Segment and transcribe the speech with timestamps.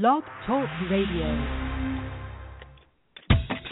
[0.00, 1.30] Blog Talk Radio.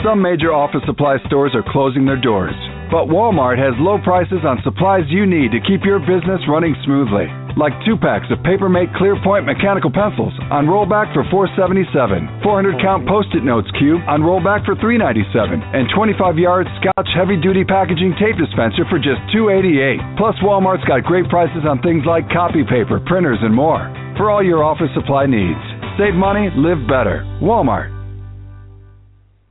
[0.06, 2.54] Some major office supply stores are closing their doors,
[2.94, 7.26] but Walmart has low prices on supplies you need to keep your business running smoothly.
[7.58, 13.42] Like two packs of Papermate Clearpoint mechanical pencils on rollback for $4.77, 400 count post-it
[13.42, 15.26] notes cube on rollback for $3.97,
[15.74, 19.98] and 25 yard Scotch heavy duty packaging tape dispenser for just $2.88.
[20.14, 23.90] Plus, Walmart's got great prices on things like copy paper, printers, and more.
[24.14, 27.24] For all your office supply needs, save money, live better.
[27.42, 27.90] Walmart.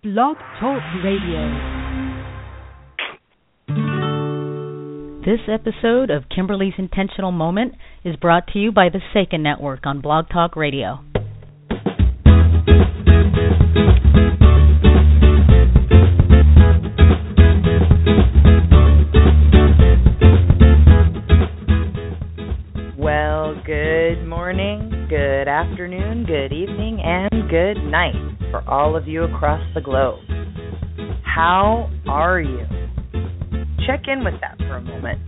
[0.03, 1.81] Blog Talk Radio.
[5.23, 10.01] This episode of Kimberly's Intentional Moment is brought to you by the Seika Network on
[10.01, 11.01] Blog Talk Radio.
[25.81, 28.13] Afternoon, good evening, and good night
[28.51, 30.19] for all of you across the globe.
[31.23, 32.67] How are you?
[33.87, 35.19] Check in with that for a moment.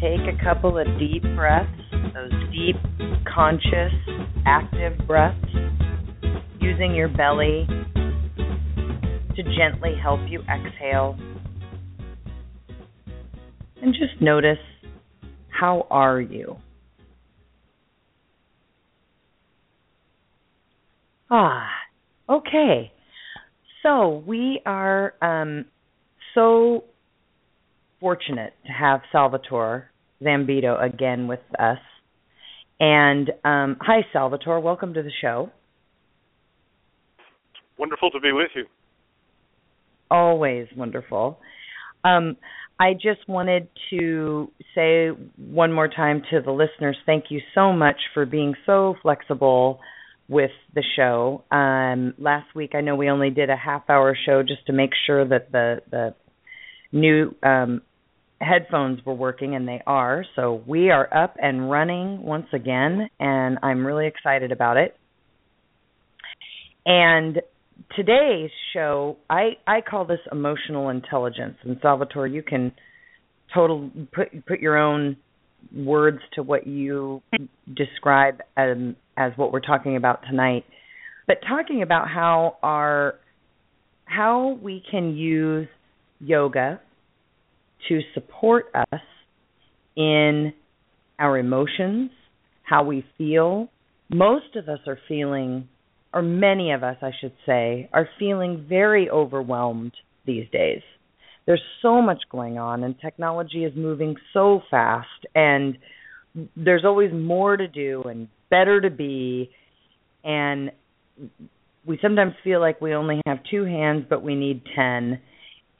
[0.00, 1.70] Take a couple of deep breaths,
[2.12, 2.74] those deep,
[3.32, 3.92] conscious,
[4.44, 5.38] active breaths,
[6.60, 7.64] using your belly
[9.36, 11.16] to gently help you exhale.
[13.80, 14.58] And just notice
[15.48, 16.56] how are you?
[21.34, 21.66] Ah,
[22.28, 22.92] okay.
[23.82, 25.64] So we are um,
[26.34, 26.84] so
[28.00, 29.90] fortunate to have Salvatore
[30.22, 31.78] Zambito again with us.
[32.78, 34.60] And um, hi, Salvatore.
[34.60, 35.50] Welcome to the show.
[37.78, 38.66] Wonderful to be with you.
[40.10, 41.38] Always wonderful.
[42.04, 42.36] Um,
[42.78, 45.08] I just wanted to say
[45.38, 49.80] one more time to the listeners thank you so much for being so flexible
[50.32, 51.44] with the show.
[51.50, 54.90] Um, last week, I know we only did a half hour show just to make
[55.06, 56.14] sure that the, the
[56.90, 57.82] new um,
[58.40, 60.24] headphones were working, and they are.
[60.34, 64.96] So we are up and running once again, and I'm really excited about it.
[66.86, 67.40] And
[67.94, 71.56] today's show, I I call this emotional intelligence.
[71.62, 72.72] And Salvatore, you can
[73.54, 75.16] total put put your own
[75.74, 77.22] words to what you
[77.74, 80.64] describe um, as what we're talking about tonight.
[81.26, 83.14] But talking about how our
[84.04, 85.68] how we can use
[86.20, 86.80] yoga
[87.88, 89.00] to support us
[89.96, 90.52] in
[91.18, 92.10] our emotions,
[92.62, 93.68] how we feel.
[94.10, 95.68] Most of us are feeling
[96.12, 99.92] or many of us, I should say, are feeling very overwhelmed
[100.26, 100.82] these days.
[101.46, 105.76] There's so much going on, and technology is moving so fast, and
[106.56, 109.50] there's always more to do and better to be.
[110.24, 110.70] And
[111.84, 115.20] we sometimes feel like we only have two hands, but we need 10.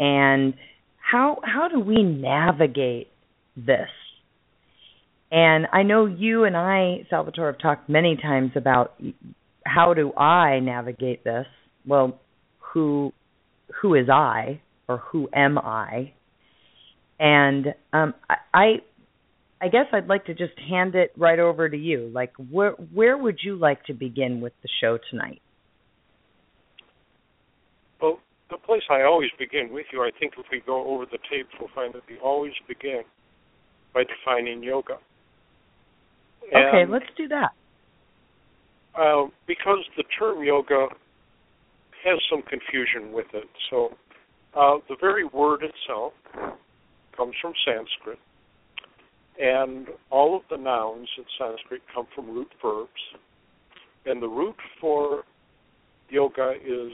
[0.01, 0.55] And
[0.97, 3.09] how how do we navigate
[3.57, 3.89] this?
[5.31, 9.01] And I know you and I, Salvatore, have talked many times about
[9.65, 11.47] how do I navigate this?
[11.87, 12.21] Well,
[12.59, 13.13] who
[13.81, 16.13] who is I or who am I?
[17.19, 18.15] And um,
[18.53, 18.83] I
[19.61, 22.11] I guess I'd like to just hand it right over to you.
[22.13, 25.41] Like where where would you like to begin with the show tonight?
[28.01, 28.19] Well,
[28.51, 31.51] the place I always begin with you, I think if we go over the tapes
[31.61, 33.03] we'll find that we always begin
[33.95, 34.99] by defining yoga.
[36.53, 37.53] And, okay, let's do that.
[38.99, 40.89] Uh, because the term yoga
[42.05, 43.49] has some confusion with it.
[43.71, 43.91] So
[44.55, 46.13] uh, the very word itself
[47.17, 48.19] comes from Sanskrit,
[49.41, 52.91] and all of the nouns in Sanskrit come from root verbs.
[54.05, 55.23] And the root for
[56.11, 56.93] yoga is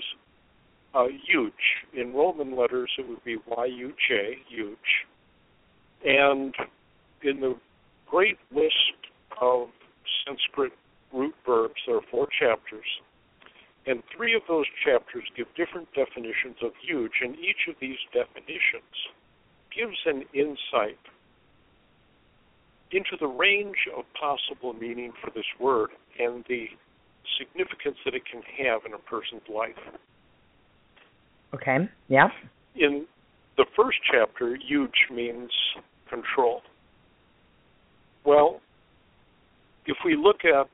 [0.95, 1.51] uh, yuj.
[1.95, 4.77] In Roman letters, it would be Y-U-J, yuj.
[6.05, 6.55] And
[7.23, 7.57] in the
[8.11, 8.75] great list
[9.41, 9.69] of
[10.25, 10.73] Sanskrit
[11.13, 11.75] root verbs.
[11.87, 12.85] There are four chapters.
[13.89, 18.93] And three of those chapters give different definitions of yuj, and each of these definitions
[19.75, 21.01] gives an insight
[22.93, 25.89] into the range of possible meaning for this word
[26.19, 26.67] and the
[27.39, 29.77] significance that it can have in a person's life.
[31.55, 32.29] Okay, yeah.
[32.77, 33.07] In
[33.57, 35.51] the first chapter, yuj means
[36.11, 36.61] control.
[38.25, 38.61] Well,
[39.87, 40.69] if we look at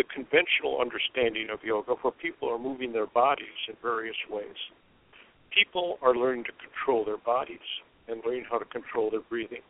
[0.00, 4.56] the conventional understanding of yoga where people are moving their bodies in various ways.
[5.52, 7.68] People are learning to control their bodies
[8.08, 9.60] and learning how to control their breathing.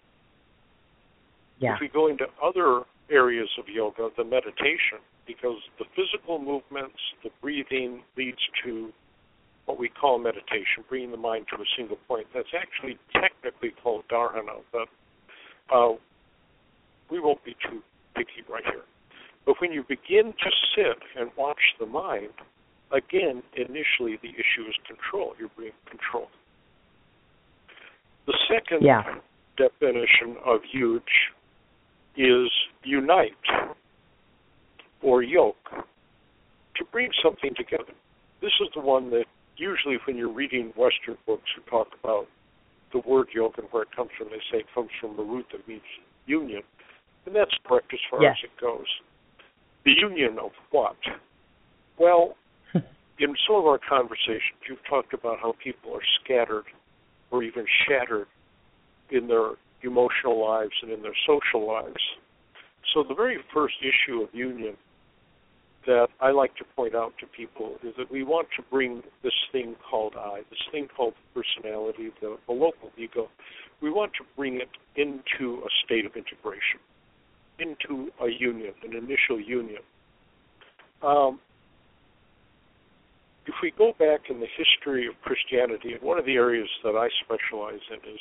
[1.58, 1.74] Yeah.
[1.74, 7.30] If we go into other areas of yoga, the meditation, because the physical movements, the
[7.42, 8.92] breathing leads to
[9.64, 12.28] what we call meditation, bringing the mind to a single point.
[12.32, 14.86] That's actually technically called dharana, but
[15.74, 15.94] uh,
[17.10, 17.82] we won't be too
[18.14, 18.84] picky right here.
[19.46, 22.30] But when you begin to sit and watch the mind,
[22.92, 25.34] again, initially the issue is control.
[25.38, 26.28] You're being controlled.
[28.26, 29.02] The second yeah.
[29.56, 31.00] definition of yuj
[32.16, 32.50] is
[32.84, 33.32] unite
[35.02, 35.70] or yoke
[36.76, 37.92] to bring something together.
[38.40, 39.24] This is the one that
[39.56, 42.26] usually when you're reading Western books who talk about
[42.92, 45.46] the word yoke and where it comes from, they say it comes from the root
[45.52, 45.82] that means
[46.26, 46.62] union.
[47.26, 48.36] And that's correct as far yes.
[48.42, 48.86] as it goes.
[49.84, 50.96] The union of what?
[51.98, 52.36] Well,
[52.74, 56.64] in some of our conversations, you've talked about how people are scattered
[57.30, 58.26] or even shattered
[59.10, 62.00] in their emotional lives and in their social lives.
[62.94, 64.76] So the very first issue of union
[65.86, 69.32] that I like to point out to people is that we want to bring this
[69.50, 73.28] thing called I, this thing called personality, the, the local ego,
[73.80, 76.80] we want to bring it into a state of integration,
[77.60, 79.82] into a union, an initial union.
[81.02, 81.40] Um,
[83.46, 86.94] if we go back in the history of Christianity, and one of the areas that
[86.94, 88.20] I specialize in is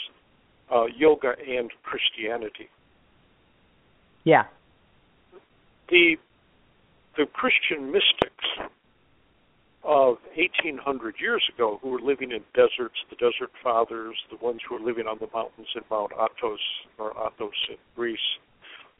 [0.73, 2.69] uh, yoga and Christianity.
[4.23, 4.45] Yeah.
[5.89, 6.15] The
[7.17, 8.71] the Christian mystics
[9.83, 14.75] of 1800 years ago who were living in deserts, the desert fathers, the ones who
[14.75, 16.59] were living on the mountains in Mount Athos
[16.97, 18.19] or Athos in Greece,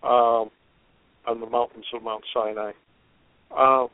[0.03, 0.49] um,
[1.27, 2.71] on the mountains of Mount Sinai.
[3.55, 3.87] Uh,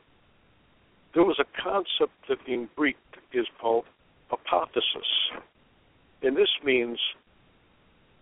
[1.14, 2.96] there was a concept that in Greek
[3.32, 3.84] is called
[4.30, 5.08] apotheosis.
[6.22, 6.98] And this means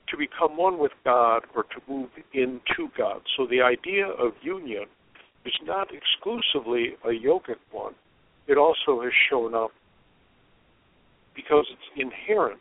[0.08, 3.22] to become one with God or to move into God.
[3.36, 4.84] So the idea of union
[5.44, 7.94] is not exclusively a yogic one.
[8.46, 9.70] It also has shown up
[11.34, 12.60] because it's inherent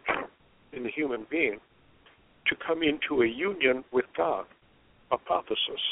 [0.72, 1.60] in the human being
[2.48, 4.46] to come into a union with God,
[5.14, 5.84] apotheosis.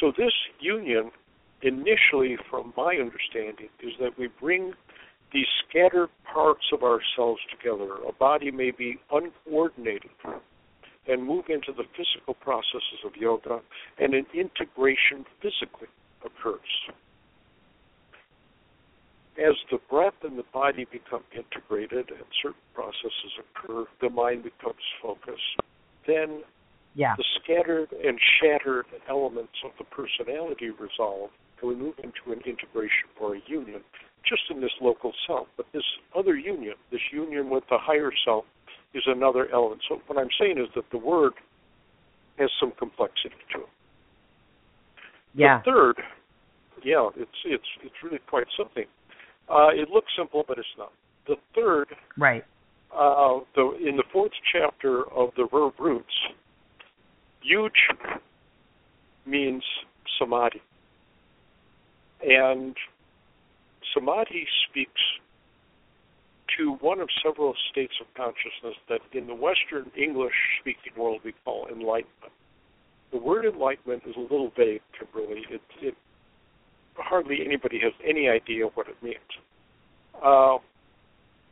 [0.00, 1.10] So this union
[1.62, 4.72] initially, from my understanding, is that we bring
[5.32, 7.94] these scattered parts of ourselves together.
[8.08, 10.10] A body may be uncoordinated
[11.06, 13.60] and move into the physical processes of yoga,
[13.98, 15.88] and an integration physically
[16.24, 16.60] occurs.
[19.36, 24.84] As the breath and the body become integrated and certain processes occur, the mind becomes
[25.02, 25.58] focused.
[26.06, 26.42] Then
[26.94, 27.14] yeah.
[27.16, 31.30] the scattered and shattered elements of the personality resolve
[31.60, 33.80] and we move into an integration or a union
[34.28, 35.48] just in this local self.
[35.56, 35.84] But this
[36.16, 38.44] other union, this union with the higher self,
[38.94, 39.82] is another element.
[39.88, 41.32] So what I'm saying is that the word
[42.38, 43.68] has some complexity to it.
[45.34, 45.60] Yeah.
[45.64, 45.96] The third,
[46.84, 48.84] yeah, it's it's it's really quite something.
[49.48, 50.92] Uh, it looks simple, but it's not.
[51.26, 52.44] The third, right?
[52.92, 56.14] Uh, the in the fourth chapter of the verb roots,
[57.48, 57.72] yuj
[59.26, 59.62] means
[60.18, 60.62] samadhi.
[62.22, 62.76] And
[63.92, 65.00] samadhi speaks
[66.56, 71.34] to one of several states of consciousness that in the Western English speaking world we
[71.44, 72.32] call enlightenment.
[73.12, 75.42] The word enlightenment is a little vague, Kimberly.
[75.50, 75.94] It, it
[76.96, 79.16] hardly anybody has any idea what it means.
[80.24, 80.58] Uh,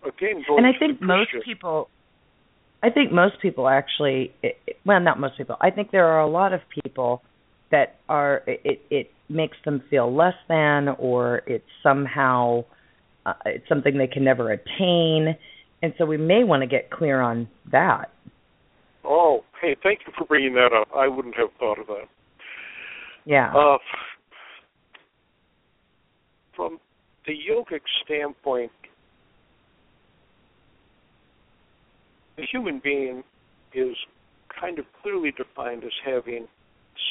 [0.07, 1.89] again, and I think most people,
[2.83, 4.33] I think most people actually,
[4.85, 5.57] well, not most people.
[5.61, 7.23] I think there are a lot of people
[7.71, 12.65] that are it it makes them feel less than or it's somehow
[13.25, 15.37] uh, it's something they can never attain.
[15.83, 18.11] And so we may want to get clear on that.
[19.05, 20.89] Oh hey thank you for bringing that up.
[20.95, 22.09] I wouldn't have thought of that.
[23.25, 23.53] Yeah.
[23.57, 23.79] Uh,
[26.55, 26.79] from
[27.27, 28.73] the yogic standpoint
[32.37, 33.23] the human being
[33.75, 33.97] is
[34.61, 36.47] kind of clearly defined as having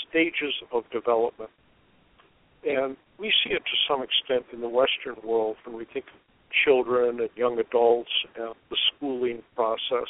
[0.08, 1.50] stages of development.
[2.64, 6.20] And we see it to some extent in the Western world when we think of
[6.66, 10.08] children and young adults and the schooling process.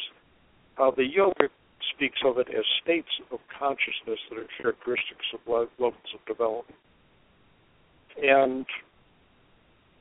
[0.77, 1.47] Uh, the yoga
[1.95, 6.77] speaks of it as states of consciousness that are characteristics of levels of development.
[8.21, 8.65] And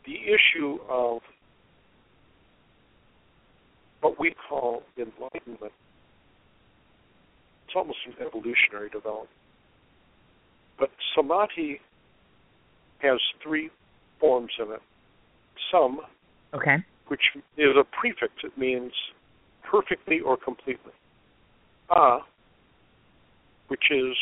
[0.04, 1.20] the issue of
[4.00, 5.72] what we call enlightenment,
[7.64, 9.28] it's almost an evolutionary development.
[10.78, 11.80] But samadhi
[12.98, 13.70] has three
[14.18, 14.80] forms in it.
[15.70, 16.00] Some,
[16.54, 16.76] okay,
[17.08, 17.20] which
[17.56, 18.32] is a prefix.
[18.42, 18.92] It means
[19.70, 20.92] perfectly or completely.
[21.90, 22.18] A,
[23.68, 24.16] which is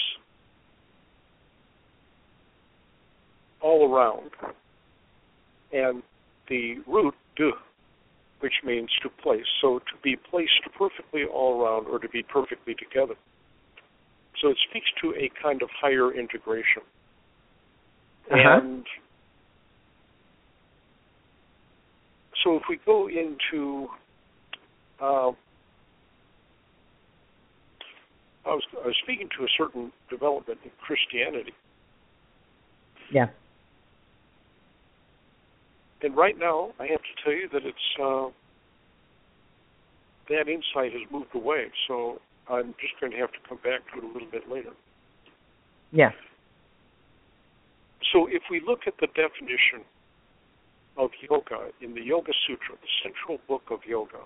[3.61, 4.31] all around,
[5.73, 6.03] and
[6.49, 7.53] the root du,
[8.41, 9.47] which means to place.
[9.61, 13.15] So to be placed perfectly all around or to be perfectly together.
[14.41, 16.83] So it speaks to a kind of higher integration.
[18.31, 18.61] Uh-huh.
[18.61, 18.85] And
[22.45, 23.89] so if we go into
[25.01, 25.33] uh,
[28.49, 31.53] I was, I was speaking to a certain development in Christianity,
[33.13, 33.29] Yeah.
[36.03, 38.29] And right now I have to tell you that it's uh,
[40.29, 41.67] that insight has moved away.
[41.87, 44.73] So I'm just going to have to come back to it a little bit later.
[45.93, 46.13] Yes.
[48.13, 49.85] So if we look at the definition
[50.97, 54.19] of yoga in the Yoga Sutra, the central book of yoga,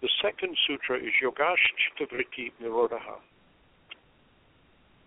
[0.00, 2.98] the second sutra is Yogash Chittavritti Nirodha.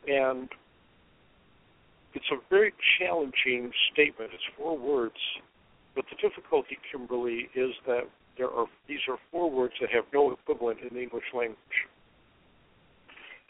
[0.08, 0.50] And
[2.14, 4.32] it's a very challenging statement.
[4.34, 5.18] It's four words,
[5.96, 8.04] but the difficulty, Kimberly, is that
[8.38, 11.78] there are these are four words that have no equivalent in the English language.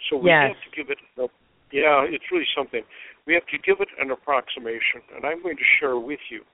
[0.10, 0.56] So we Yes.
[0.56, 1.28] have to give it a
[1.72, 2.84] yeah, it's really something.
[3.26, 6.46] We have to give it an approximation, and I'm going to share with you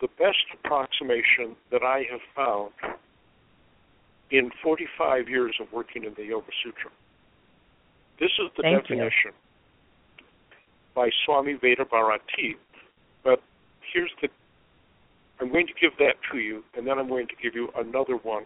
[0.00, 2.72] the best approximation that I have found
[4.30, 6.90] in 45 years of working in the Yoga Sutra.
[8.20, 8.96] This is the Thank you.
[8.96, 9.32] definition
[10.94, 12.56] by Swami Veda Bharati.
[13.24, 13.42] But
[13.92, 14.28] here's the
[15.40, 18.16] I'm going to give that to you, and then I'm going to give you another
[18.16, 18.44] one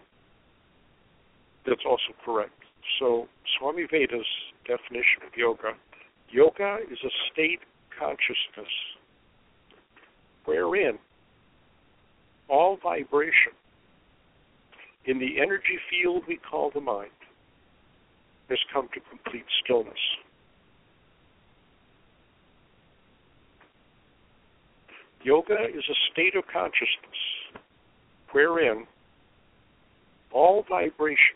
[1.65, 2.51] that's also correct.
[2.99, 3.27] So,
[3.57, 4.25] Swami Veda's
[4.65, 5.73] definition of yoga
[6.31, 7.59] yoga is a state
[7.97, 8.71] consciousness
[10.45, 10.97] wherein
[12.47, 13.53] all vibration
[15.05, 17.09] in the energy field we call the mind
[18.49, 19.99] has come to complete stillness.
[25.23, 27.19] Yoga is a state of consciousness
[28.31, 28.85] wherein
[30.31, 31.35] all vibration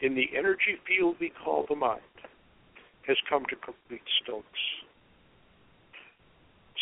[0.00, 2.00] in the energy field we call the mind
[3.06, 4.44] has come to complete stillness.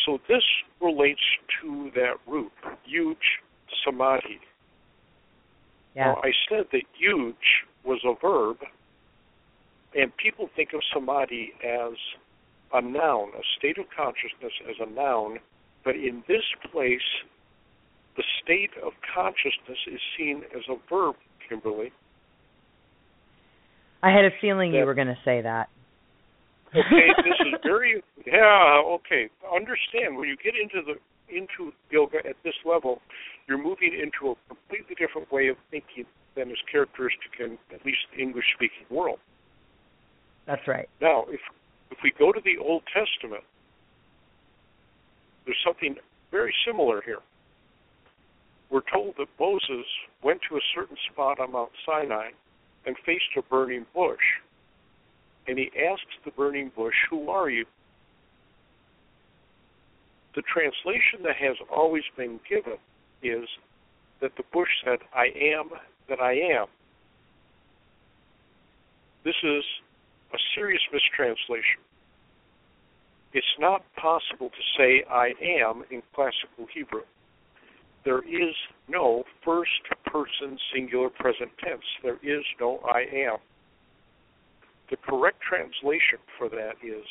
[0.05, 0.43] So this
[0.81, 1.21] relates
[1.61, 2.51] to that root,
[2.89, 3.15] yuj
[3.85, 4.39] samadhi.
[5.95, 6.05] Yeah.
[6.05, 7.35] Now, I said that yuj
[7.85, 8.57] was a verb,
[9.95, 11.93] and people think of samadhi as
[12.73, 15.39] a noun, a state of consciousness as a noun,
[15.83, 17.01] but in this place,
[18.15, 21.15] the state of consciousness is seen as a verb,
[21.47, 21.91] Kimberly.
[24.01, 25.69] I had a feeling you were going to say that.
[26.75, 28.81] Okay, this is very yeah.
[28.83, 30.99] Okay, understand when you get into the
[31.33, 32.99] into yoga at this level,
[33.47, 37.99] you're moving into a completely different way of thinking than is characteristic in at least
[38.13, 39.19] the English-speaking world.
[40.45, 40.89] That's right.
[41.01, 41.39] Now, if
[41.91, 43.43] if we go to the Old Testament,
[45.45, 45.95] there's something
[46.31, 47.19] very similar here.
[48.69, 49.85] We're told that Moses
[50.23, 52.29] went to a certain spot on Mount Sinai
[52.85, 54.41] and faced a burning bush.
[55.47, 57.65] And he asked the burning bush, Who are you?
[60.35, 62.77] The translation that has always been given
[63.21, 63.47] is
[64.21, 65.69] that the bush said, I am
[66.09, 66.65] that I am.
[69.23, 69.63] This is
[70.33, 71.79] a serious mistranslation.
[73.33, 77.01] It's not possible to say I am in classical Hebrew.
[78.05, 78.53] There is
[78.87, 79.71] no first
[80.05, 81.83] person singular present tense.
[82.03, 83.37] There is no I am.
[84.89, 87.05] The correct translation for that is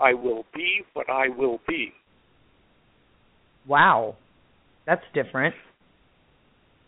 [0.00, 1.92] I will be what I will be.
[3.66, 4.16] Wow.
[4.86, 5.54] That's different.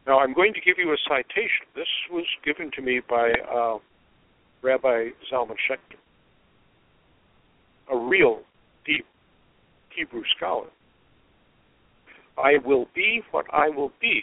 [0.07, 1.67] Now I'm going to give you a citation.
[1.77, 3.79] This was given to me by uh,
[4.63, 5.99] Rabbi Zalman Schachter,
[7.93, 8.41] a real
[8.87, 9.07] deep
[9.97, 10.69] Hebrew scholar.
[12.39, 14.23] I will be what I will be.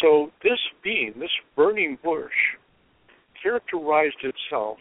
[0.00, 2.30] So this being, this burning bush,
[3.42, 4.78] characterized itself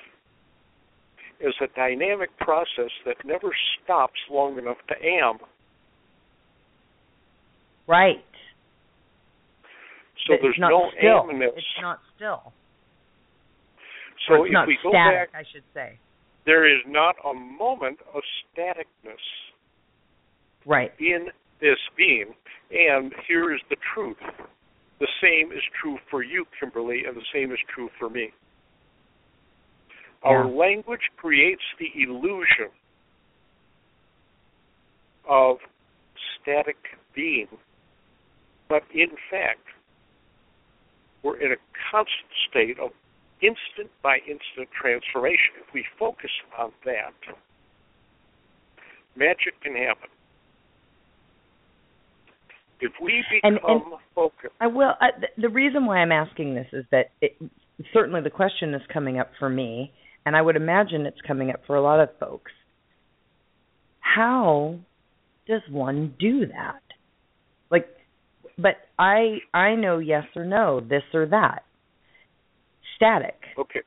[1.46, 3.50] as a dynamic process that never
[3.84, 5.40] stops long enough to am.
[7.88, 8.24] Right.
[10.28, 11.24] So it's there's no still.
[11.24, 11.58] amness.
[11.58, 12.54] It's not still.
[14.28, 15.98] so it's if not we go static, back I should say.
[16.46, 19.22] There is not a moment of staticness
[20.66, 20.94] Right.
[21.00, 22.36] in this being.
[22.72, 24.18] And here is the truth.
[25.00, 28.32] The same is true for you, Kimberly, and the same is true for me.
[30.24, 30.52] Our Yeah.
[30.52, 32.72] language creates the illusion
[35.26, 35.60] of
[36.40, 36.78] static
[37.14, 37.58] being,
[38.68, 39.68] but in fact,
[41.24, 41.58] we're in a
[41.90, 42.94] constant state of
[43.42, 45.62] instant by instant transformation.
[45.68, 47.14] If we focus on that,
[49.16, 50.10] magic can happen.
[52.80, 54.94] If we become and, and focused, I will.
[55.00, 57.36] I, the reason why I'm asking this is that it,
[57.94, 59.92] certainly the question is coming up for me,
[60.26, 62.52] and I would imagine it's coming up for a lot of folks.
[64.00, 64.80] How
[65.48, 66.82] does one do that?
[67.70, 67.88] Like,
[68.58, 71.64] but I I know yes or no, this or that.
[73.02, 73.42] Static.
[73.58, 73.82] Okay.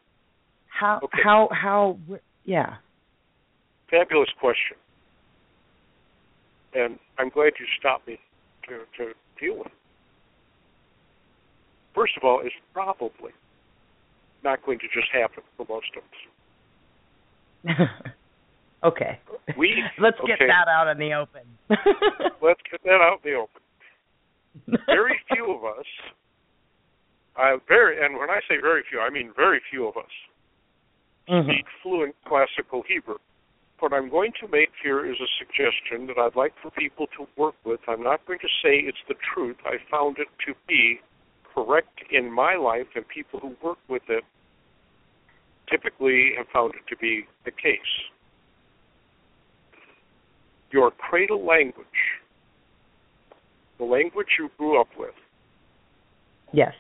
[0.67, 1.19] How okay.
[1.23, 1.97] how how
[2.45, 2.75] yeah.
[3.89, 4.77] Fabulous question.
[6.75, 8.19] And I'm glad you stopped me
[8.69, 9.69] to, to deal with.
[9.69, 9.73] It.
[11.95, 13.31] First of all, it's probably
[14.43, 16.03] not going to just happen for most of
[17.79, 17.89] us.
[18.85, 19.21] okay.
[19.57, 20.33] We let's okay.
[20.39, 21.43] get that out in the open.
[22.43, 24.81] let's get that out in the open.
[24.87, 25.87] Very few of us,
[27.37, 30.15] uh, very, and when I say very few, I mean very few of us
[31.29, 31.51] mm-hmm.
[31.51, 33.19] speak fluent classical Hebrew
[33.85, 37.27] what I'm going to make here is a suggestion that I'd like for people to
[37.37, 37.81] work with.
[37.87, 39.57] I'm not going to say it's the truth.
[39.67, 41.01] I found it to be
[41.55, 44.25] correct in my life, and people who work with it
[45.71, 47.79] typically have found it to be the case.
[50.71, 51.87] Your cradle language,
[53.79, 55.15] the language you grew up with,
[56.55, 56.73] yes,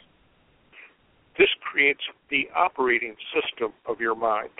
[1.39, 2.01] this creates
[2.31, 4.51] the operating system of your mind.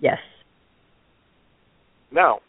[0.00, 0.18] Yes.
[2.10, 2.40] Now,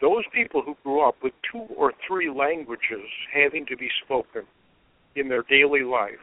[0.00, 4.42] those people who grew up with two or three languages having to be spoken
[5.14, 6.20] in their daily life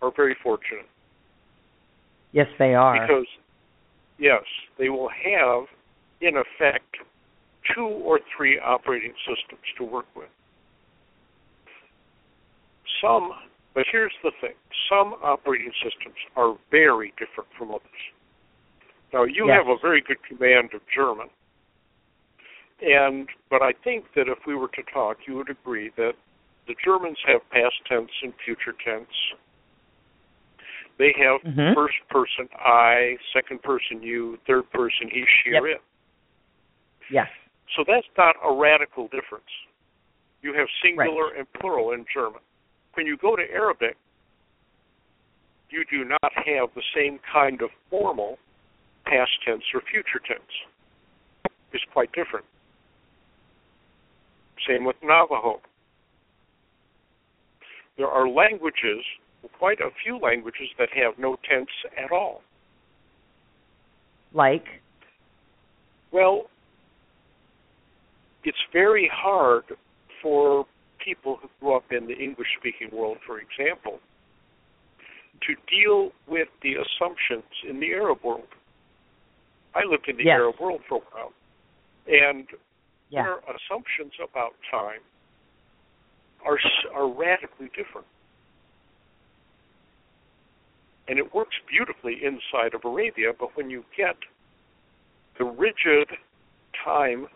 [0.00, 0.86] are very fortunate.
[2.32, 3.00] Yes, they are.
[3.00, 3.26] Because,
[4.18, 4.42] yes,
[4.78, 5.64] they will have,
[6.20, 6.96] in effect,
[7.74, 10.28] two or three operating systems to work with.
[13.02, 13.32] Some,
[13.74, 14.54] but here's the thing
[14.88, 18.02] some operating systems are very different from others.
[19.12, 19.58] Now you yes.
[19.58, 21.28] have a very good command of German,
[22.80, 26.12] and but I think that if we were to talk, you would agree that
[26.66, 29.10] the Germans have past tense and future tense.
[30.98, 31.74] They have mm-hmm.
[31.74, 35.62] first person I, second person you, third person he, she, yep.
[35.62, 35.82] or it.
[37.10, 37.28] Yes.
[37.76, 39.50] So that's not a radical difference.
[40.42, 41.38] You have singular right.
[41.38, 42.40] and plural in German.
[42.94, 43.96] When you go to Arabic,
[45.70, 48.38] you do not have the same kind of formal
[49.04, 50.42] past tense or future tense.
[51.72, 52.44] It's quite different.
[54.68, 55.60] Same with Navajo.
[57.96, 59.04] There are languages,
[59.58, 61.70] quite a few languages, that have no tense
[62.02, 62.42] at all.
[64.34, 64.64] Like?
[66.12, 66.44] Well,
[68.44, 69.64] it's very hard
[70.22, 70.66] for
[71.04, 73.98] people who grew up in the English speaking world, for example,
[75.46, 78.48] to deal with the assumptions in the Arab world.
[79.74, 80.34] I lived in the yes.
[80.34, 81.32] Arab world for a while,
[82.06, 82.46] and
[83.10, 83.22] yeah.
[83.22, 85.00] their assumptions about time
[86.44, 86.58] are
[86.94, 88.06] are radically different,
[91.08, 93.32] and it works beautifully inside of Arabia.
[93.38, 94.16] But when you get
[95.38, 96.08] the rigid
[96.84, 97.26] time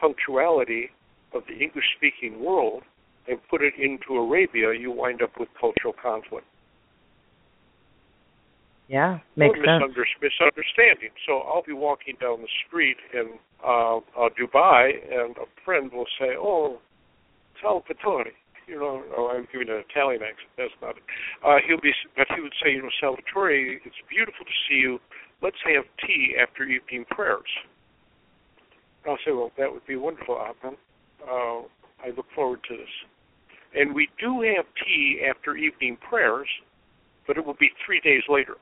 [0.00, 0.90] punctuality
[1.32, 2.82] of the English-speaking world
[3.28, 6.46] and put it into Arabia, you wind up with cultural conflict.
[8.88, 9.82] Yeah, makes or sense.
[10.22, 11.10] misunderstanding.
[11.26, 13.34] So I'll be walking down the street in
[13.64, 16.78] uh, uh, Dubai, and a friend will say, "Oh,
[17.60, 18.30] Salvatore,"
[18.68, 20.50] you know, oh, I'm giving an Italian accent.
[20.56, 21.02] That's not it.
[21.44, 25.00] Uh, he'll be, but he would say, "You know, Salvatore, it's beautiful to see you.
[25.42, 27.50] Let's have tea after evening prayers."
[29.04, 30.78] I'll say, "Well, that would be wonderful, Ahmed.
[31.26, 31.66] Uh,
[32.06, 32.94] I look forward to this."
[33.74, 36.48] And we do have tea after evening prayers,
[37.26, 38.56] but it will be three days later.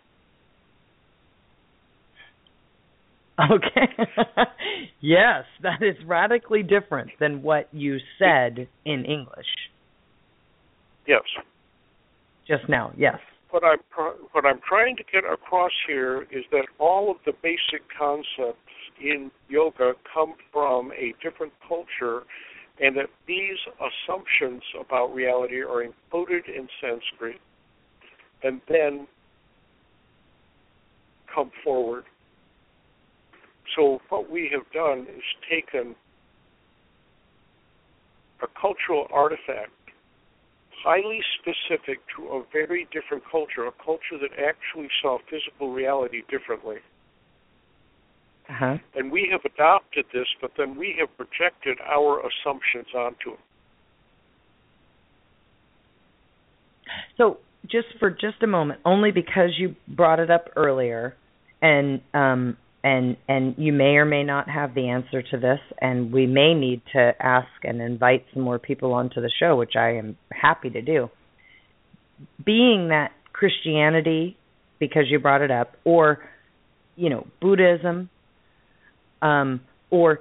[3.38, 3.92] Okay.
[5.00, 9.46] yes, that is radically different than what you said in English.
[11.06, 11.22] Yes.
[12.46, 13.18] Just now, yes.
[13.50, 13.78] What I'm
[14.32, 18.58] what I'm trying to get across here is that all of the basic concepts
[19.00, 22.24] in yoga come from a different culture,
[22.80, 27.40] and that these assumptions about reality are encoded in Sanskrit,
[28.42, 29.06] and then
[31.32, 32.04] come forward
[33.74, 35.94] so what we have done is taken
[38.42, 39.70] a cultural artifact
[40.84, 46.76] highly specific to a very different culture, a culture that actually saw physical reality differently.
[48.48, 48.76] Uh-huh.
[48.94, 53.38] And we have adopted this, but then we have projected our assumptions onto it.
[57.16, 61.16] So, just for just a moment, only because you brought it up earlier,
[61.62, 66.12] and um, and and you may or may not have the answer to this and
[66.12, 69.92] we may need to ask and invite some more people onto the show which I
[69.92, 71.09] am happy to do
[72.44, 74.37] being that Christianity
[74.78, 76.18] because you brought it up or
[76.94, 78.11] you know Buddhism
[79.22, 80.20] um or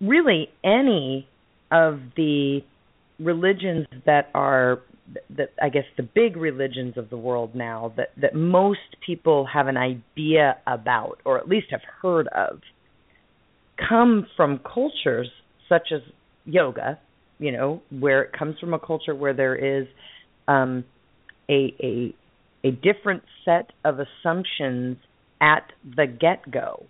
[0.00, 1.28] really any
[1.70, 2.60] of the
[3.18, 4.80] religions that are
[5.30, 9.68] that I guess the big religions of the world now that that most people have
[9.68, 12.60] an idea about or at least have heard of
[13.88, 15.30] come from cultures
[15.68, 16.00] such as
[16.44, 16.98] yoga,
[17.38, 19.86] you know, where it comes from a culture where there is
[20.48, 20.84] um,
[21.48, 22.14] a a
[22.64, 24.96] a different set of assumptions
[25.40, 26.86] at the get go.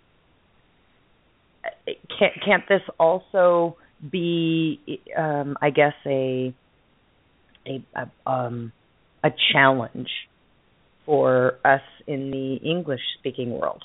[2.19, 3.77] Can't can't this also
[4.11, 6.53] be, um, I guess, a
[7.65, 8.71] a, a um
[9.23, 10.09] a challenge
[11.05, 13.83] for us in the English speaking world.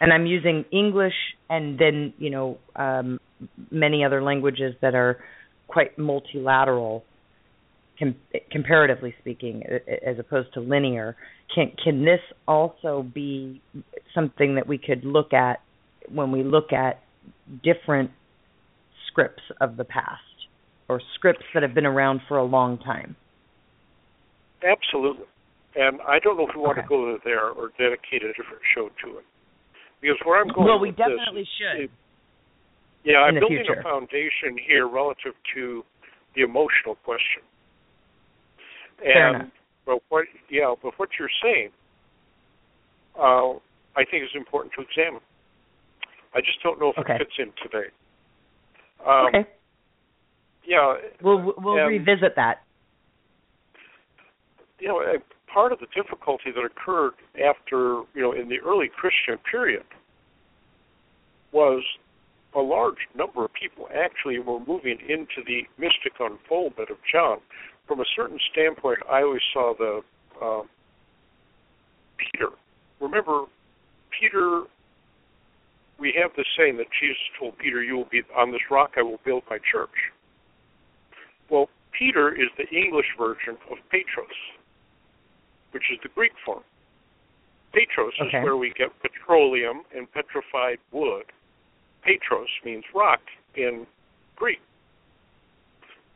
[0.00, 1.14] And I'm using English
[1.50, 3.18] and then, you know, um,
[3.70, 5.18] many other languages that are
[5.66, 7.04] quite multilateral
[7.98, 8.14] com-
[8.50, 9.64] comparatively speaking
[10.06, 11.16] as opposed to linear.
[11.54, 13.60] Can can this also be
[14.14, 15.60] something that we could look at
[16.12, 17.02] when we look at
[17.62, 18.10] different
[19.08, 20.22] scripts of the past?
[20.88, 23.14] or scripts that have been around for a long time?
[24.64, 25.26] Absolutely.
[25.76, 26.86] And I don't know if we want okay.
[26.86, 29.24] to go there or dedicate a different show to it.
[30.00, 31.84] Because where I'm going Well, we definitely this, should.
[31.84, 31.90] It,
[33.04, 33.80] yeah, I'm building future.
[33.80, 35.84] a foundation here relative to
[36.34, 37.42] the emotional question.
[38.98, 39.52] Fair and enough.
[39.86, 41.70] but what yeah, but what you're saying
[43.16, 43.54] uh,
[43.94, 45.22] I think is important to examine.
[46.34, 47.14] I just don't know if Okay.
[47.14, 47.88] it fits in today.
[49.04, 49.46] Um, okay.
[50.64, 52.62] Yeah, We'll we'll and- revisit that.
[54.78, 55.02] you know,
[55.52, 59.84] part of the difficulty that occurred after, you know, in the early Christian period
[61.52, 61.82] was
[62.54, 67.38] a large number of people actually were moving into the mystic unfoldment of John.
[67.86, 70.02] From a certain standpoint, I always saw the
[70.40, 70.62] uh,
[72.18, 72.50] Peter.
[73.00, 73.44] Remember,
[74.20, 74.64] Peter.
[75.98, 78.94] We have the saying that Jesus told Peter, "You will be on this rock.
[78.96, 80.12] I will build my church."
[81.48, 84.36] Well, Peter is the English version of Petros,
[85.72, 86.62] which is the Greek form.
[87.72, 88.38] Petros Okay.
[88.38, 91.26] is where we get petroleum and petrified wood.
[92.02, 93.20] Petros means rock
[93.54, 93.86] in
[94.36, 94.60] Greek.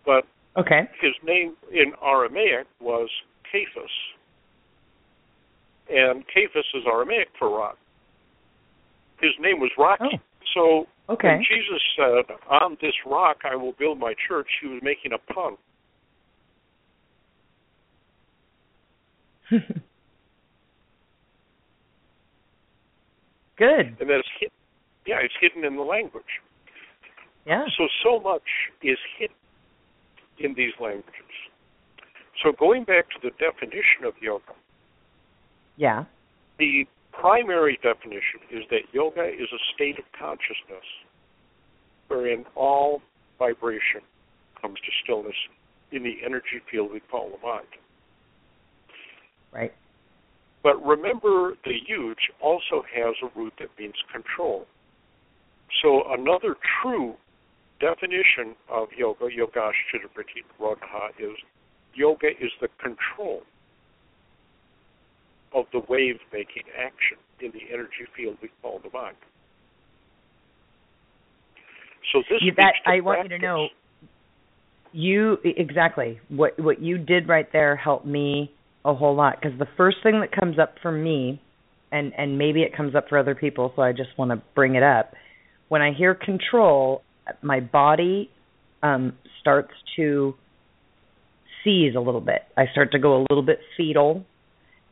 [0.05, 0.89] But Okay.
[1.01, 3.11] his name in Aramaic was
[3.51, 3.91] Cephas.
[5.89, 7.79] And Cephas is Aramaic for rock.
[9.23, 10.05] His name was Rocky.
[10.15, 10.19] Oh.
[10.55, 11.29] So Okay.
[11.29, 15.19] when Jesus said, On this rock I will build my church, he was making a
[15.33, 15.57] pun.
[23.59, 23.97] Good.
[24.01, 24.51] And that is hid
[25.05, 26.23] yeah, it's hidden in the language.
[27.45, 27.65] Yeah.
[27.77, 28.43] So so much
[28.83, 29.35] is hidden
[30.39, 31.13] in these languages.
[32.43, 34.55] So going back to the definition of yoga,
[35.77, 36.05] Yeah.
[36.59, 40.87] the primary definition is that yoga is a state of consciousness
[42.09, 43.01] wherein all
[43.39, 44.01] vibration
[44.61, 45.37] comes to stillness
[45.93, 47.67] in the energy field we call the mind.
[49.53, 49.73] Right.
[50.63, 54.67] But remember, the yuj also has a root that means control.
[55.83, 57.15] So another true
[57.81, 61.37] definition of yoga, yogashchittapriti radha, is
[61.95, 63.43] yoga is the control
[65.55, 69.17] of the wave making action in the energy field we call the mind.
[72.13, 73.69] So this You- speaks that to I want you to know.
[74.95, 78.53] You exactly what what you did right there helped me
[78.85, 81.41] a whole lot because the first thing that comes up for me,
[81.91, 84.75] and and maybe it comes up for other people, so I just want to bring
[84.75, 85.15] it up.
[85.69, 87.03] When I hear control,
[87.41, 88.31] my body
[88.83, 90.35] um, starts to
[91.65, 92.43] seize a little bit.
[92.57, 94.27] I start to go a little bit fetal,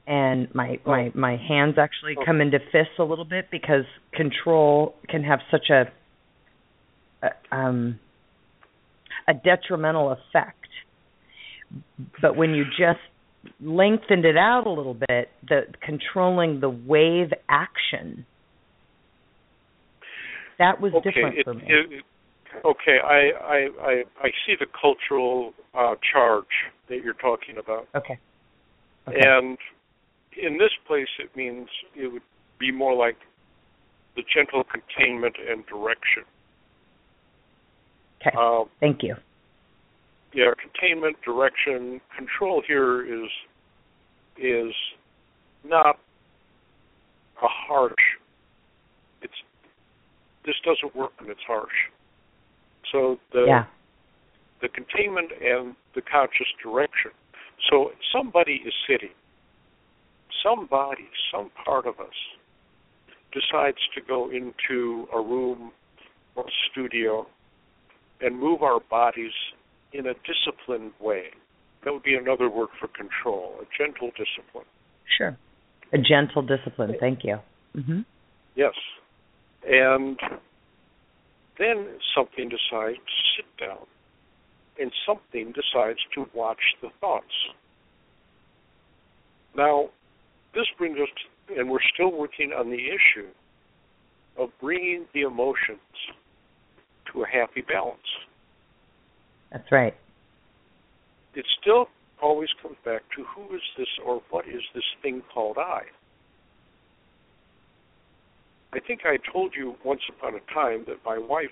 [0.06, 2.24] and my my my hands actually Oh.
[2.24, 5.90] come into fists a little bit because control can have such a,
[7.22, 7.98] a um
[9.28, 10.56] a detrimental effect.
[12.20, 13.00] But when you just
[13.60, 18.26] lengthened it out a little bit, the controlling the wave action
[20.58, 21.62] that was okay, different it, for me.
[21.66, 22.04] it-
[22.64, 26.44] okay, I, I I I see the cultural uh, charge
[26.88, 28.18] that you're talking about, okay.
[29.08, 29.18] Okay.
[29.22, 29.56] and
[30.42, 32.22] in this place, it means it would
[32.58, 33.16] be more like
[34.16, 36.24] the gentle containment and direction.
[38.20, 38.36] okay.
[38.36, 39.16] Um, Thank you.
[40.32, 43.30] yeah, containment, direction, control here is
[44.36, 44.74] is
[45.64, 45.98] not
[47.42, 47.94] a harsh
[49.22, 49.34] It's
[50.46, 51.88] this doesn't work when it's harsh.
[52.90, 53.64] So the yeah.
[54.62, 57.12] the containment and the conscious direction.
[57.70, 59.14] So somebody is sitting.
[60.42, 62.14] Somebody, some part of us,
[63.32, 65.72] decides to go into a room
[66.36, 67.26] or a studio
[68.20, 69.32] and move our bodies
[69.92, 71.26] in a disciplined way.
[71.84, 74.66] That would be another word for control, a gentle discipline.
[75.16, 75.36] Sure.
[75.92, 76.94] A gentle discipline.
[77.00, 77.38] Thank you.
[77.76, 78.00] Mm-hmm.
[78.54, 78.74] Yes.
[79.66, 80.18] And
[81.58, 83.86] then something decides to sit down,
[84.78, 87.26] and something decides to watch the thoughts.
[89.56, 89.90] Now,
[90.54, 91.08] this brings us,
[91.48, 93.28] to, and we're still working on the issue
[94.38, 95.78] of bringing the emotions
[97.12, 97.98] to a happy balance.
[99.52, 99.94] That's right.
[101.34, 101.88] It still
[102.22, 105.82] always comes back to who is this or what is this thing called I?
[108.72, 111.50] I think I told you once upon a time that my wife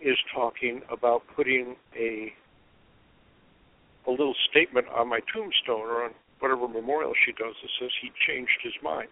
[0.00, 2.32] is talking about putting a
[4.06, 6.10] a little statement on my tombstone or on
[6.42, 9.08] whatever memorial she does that says he changed his mind.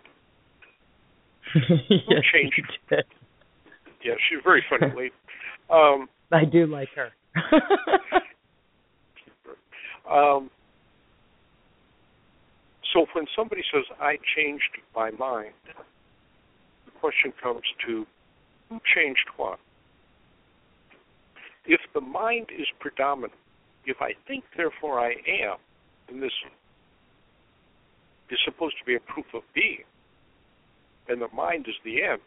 [1.55, 2.59] yes, changed?
[2.59, 3.05] you did.
[4.05, 5.15] Yeah, she's a very funny lady.
[5.71, 7.11] Um, I do like her.
[10.11, 10.51] um,
[12.93, 15.55] so when somebody says, I changed my mind,
[16.87, 18.05] the question comes to
[18.69, 19.61] who changed what?
[21.67, 23.35] If the mind is predominant,
[23.87, 25.59] if I think, therefore I am,
[26.09, 26.53] and this is
[28.61, 29.85] supposed to be a proof of being,
[31.09, 32.21] and the mind is the end,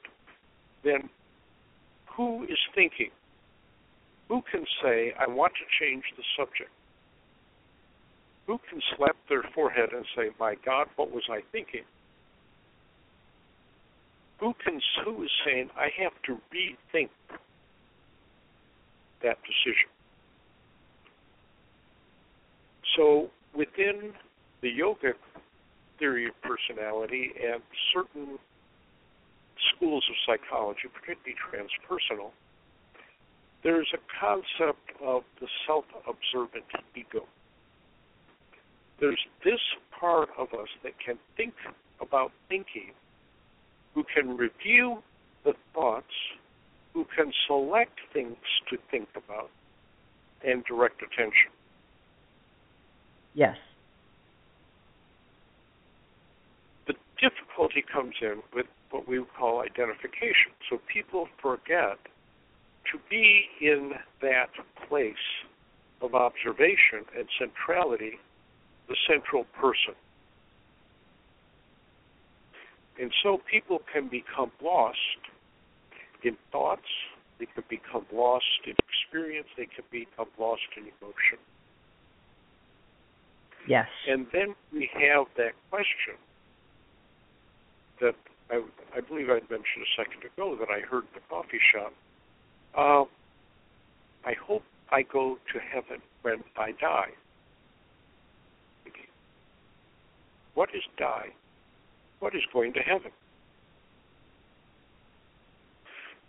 [0.83, 1.09] then
[2.17, 3.11] who is thinking?
[4.29, 6.71] Who can say, I want to change the subject?
[8.47, 11.83] Who can slap their forehead and say, My God, what was I thinking?
[14.39, 17.09] Who can who is saying, I have to rethink
[19.21, 19.89] that decision?
[22.97, 24.13] So within
[24.61, 25.13] the yogic
[26.03, 27.61] theory of personality and
[27.93, 28.37] certain
[29.73, 32.31] schools of psychology, particularly transpersonal,
[33.63, 37.25] there's a concept of the self observant ego.
[38.99, 39.61] There's this
[39.97, 41.53] part of us that can think
[42.01, 42.91] about thinking,
[43.95, 44.97] who can review
[45.45, 46.05] the thoughts,
[46.93, 48.35] who can select things
[48.69, 49.49] to think about,
[50.45, 51.51] and direct attention.
[53.33, 53.55] Yes.
[56.87, 60.51] The difficulty comes in with what we would call identification.
[60.69, 61.97] So people forget
[62.91, 64.51] to be in that
[64.89, 65.25] place
[66.01, 68.19] of observation and centrality,
[68.89, 69.95] the central person.
[72.99, 74.97] And so people can become lost
[76.23, 76.91] in thoughts,
[77.39, 81.39] they can become lost in experience, they can become lost in emotion.
[83.67, 83.87] Yes.
[84.07, 86.15] And then we have that question
[88.01, 88.15] that
[88.49, 88.61] I,
[88.95, 91.93] I believe I mentioned a second ago that I heard in the coffee shop.
[92.75, 93.05] Uh,
[94.27, 97.11] I hope I go to heaven when I die.
[100.55, 101.29] What is die?
[102.19, 103.11] What is going to heaven?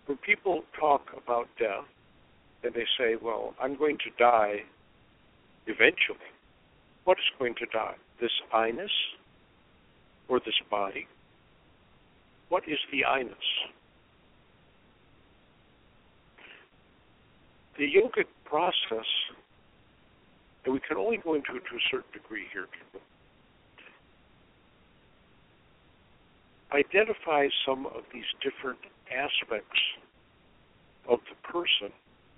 [0.06, 1.84] When people talk about death
[2.62, 4.62] and they say, well, I'm going to die
[5.66, 6.30] eventually,
[7.04, 7.94] what is going to die?
[8.20, 8.90] This I-ness
[10.28, 11.06] or this body?
[12.54, 13.34] What is the I-ness?
[17.76, 19.08] The yogic process,
[20.64, 22.68] and we can only go into it to a certain degree here,
[26.72, 28.78] identifies some of these different
[29.10, 29.80] aspects
[31.08, 31.90] of the person,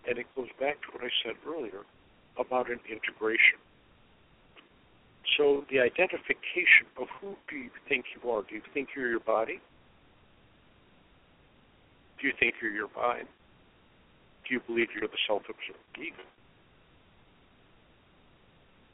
[0.08, 1.84] and it goes back to what I said earlier
[2.38, 3.60] about an integration.
[5.36, 8.40] So the identification of who do you think you are?
[8.48, 9.60] Do you think you're your body?
[12.20, 13.28] Do you think you're your mind?
[14.48, 16.22] Do you believe you're the self-observed ego?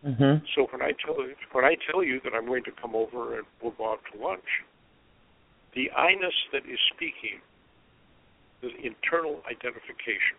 [0.04, 0.44] Mm-hmm.
[0.54, 3.36] So when I tell you, when I tell you that I'm going to come over
[3.38, 4.64] and we'll go out to lunch,
[5.74, 7.38] the I-ness that is speaking,
[8.60, 10.36] the internal identification,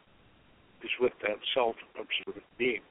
[0.83, 2.83] is with that self-observant being.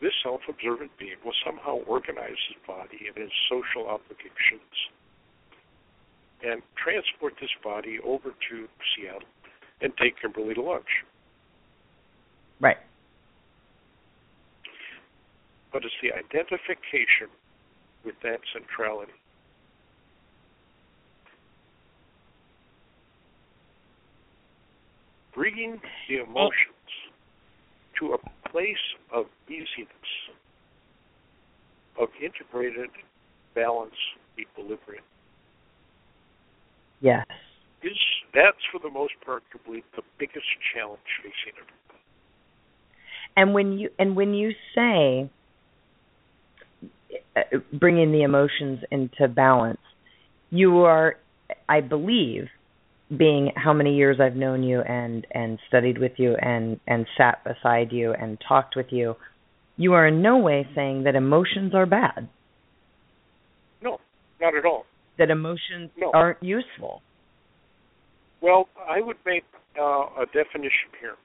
[0.00, 4.74] This self-observant being will somehow organize his body and his social obligations
[6.44, 9.28] and transport this body over to Seattle
[9.80, 11.04] and take Kimberly to lunch.
[12.60, 12.78] Right.
[15.72, 17.28] But it's the identification
[18.04, 19.12] with that centrality.
[25.36, 26.24] bringing the oh.
[26.24, 26.90] emotions
[28.00, 28.74] to a place
[29.12, 30.10] of easiness,
[32.00, 32.90] of integrated
[33.54, 33.94] balance,
[34.38, 35.04] equilibrium.
[37.00, 37.26] Yes.
[37.82, 37.92] Is
[38.34, 41.76] that's for the most part, believe, the biggest challenge facing everybody.
[43.36, 45.30] And when you and when you say
[47.36, 49.80] uh, bringing the emotions into balance,
[50.50, 51.16] you are,
[51.68, 52.48] I believe,
[53.16, 57.44] being how many years I've known you and and studied with you and and sat
[57.44, 59.14] beside you and talked with you,
[59.76, 62.28] you are in no way saying that emotions are bad.
[63.82, 63.98] No,
[64.40, 64.86] not at all.
[65.18, 66.10] That emotions no.
[66.12, 67.02] aren't useful.
[68.42, 69.44] Well, I would make
[69.78, 71.16] uh, a definition here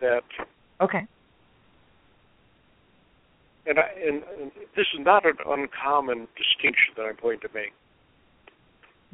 [0.00, 0.22] that
[0.80, 1.06] okay,
[3.68, 7.72] and, I, and, and this is not an uncommon distinction that I'm going to make.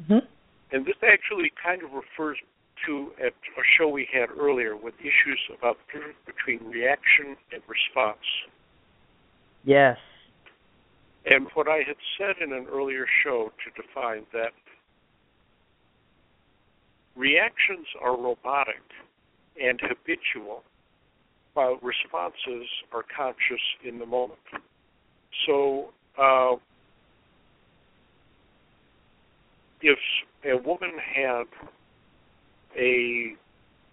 [0.03, 0.25] Mm-hmm.
[0.71, 2.37] And this actually kind of refers
[2.87, 7.61] to at a show we had earlier with issues about the difference between reaction and
[7.67, 8.25] response.
[9.65, 9.97] Yes.
[11.25, 14.51] And what I had said in an earlier show to define that
[17.15, 18.83] reactions are robotic
[19.61, 20.63] and habitual,
[21.53, 24.39] while responses are conscious in the moment.
[25.47, 26.55] So, uh,
[29.81, 29.99] if
[30.43, 31.45] a woman had
[32.77, 33.35] a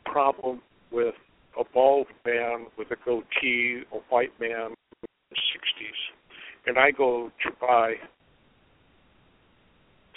[0.04, 1.14] problem with
[1.58, 6.11] a bald man with a goatee, a white man in the 60s,
[6.66, 7.94] and I go to buy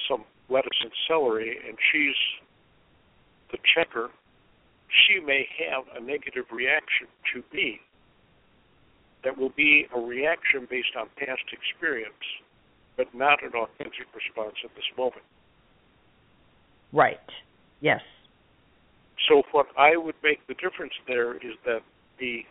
[0.07, 2.15] some lettuce and celery, and she's
[3.51, 4.09] the checker,
[5.07, 7.79] she may have a negative reaction to me
[9.23, 12.13] that will be a reaction based on past experience,
[12.95, 15.23] but not an authentic response at this moment.
[16.93, 17.17] Right.
[17.81, 18.01] Yes.
[19.27, 21.81] So what I would make the difference there is that
[22.19, 22.41] the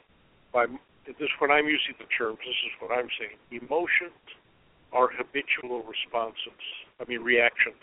[0.53, 0.67] by
[1.07, 3.37] this when I'm using the terms, this is what I'm saying.
[3.51, 4.19] Emotions
[4.93, 6.61] are habitual responses.
[7.01, 7.83] I mean reactions.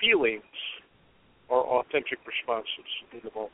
[0.00, 0.42] Feelings
[1.50, 3.52] are authentic responses in the moment.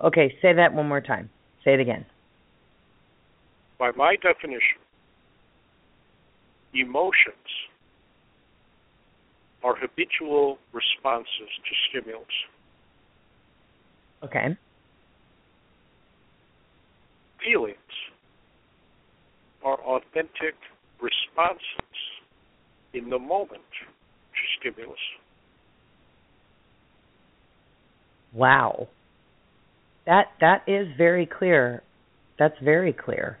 [0.00, 1.30] Okay, say that one more time.
[1.64, 2.04] Say it again.
[3.78, 4.78] By my definition,
[6.74, 7.34] emotions
[9.62, 12.26] are habitual responses to stimulus.
[14.24, 14.56] Okay.
[17.44, 17.76] Feelings
[19.64, 19.78] are
[20.12, 20.54] authentic
[21.00, 21.96] responses
[22.94, 24.98] in the moment to stimulus.
[28.34, 28.88] Wow.
[30.06, 31.82] That that is very clear.
[32.38, 33.38] That's very clear.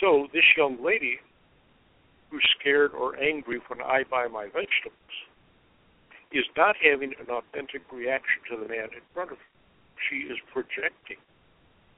[0.00, 1.18] So this young lady
[2.30, 5.14] who's scared or angry when I buy my vegetables
[6.32, 9.44] is not having an authentic reaction to the man in front of her.
[10.08, 11.20] She is projecting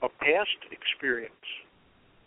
[0.03, 1.33] a past experience,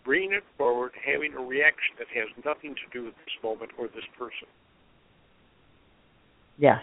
[0.08, 3.88] bringing it forward, having a reaction that has nothing to do with this moment or
[3.88, 4.48] this person.
[6.56, 6.80] Yes.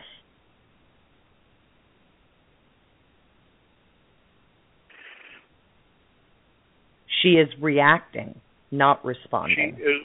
[7.24, 9.74] She is reacting, not responding.
[9.76, 10.02] She is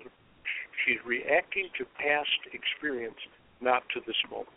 [0.87, 3.21] she's reacting to past experience,
[3.61, 4.49] not to this moment.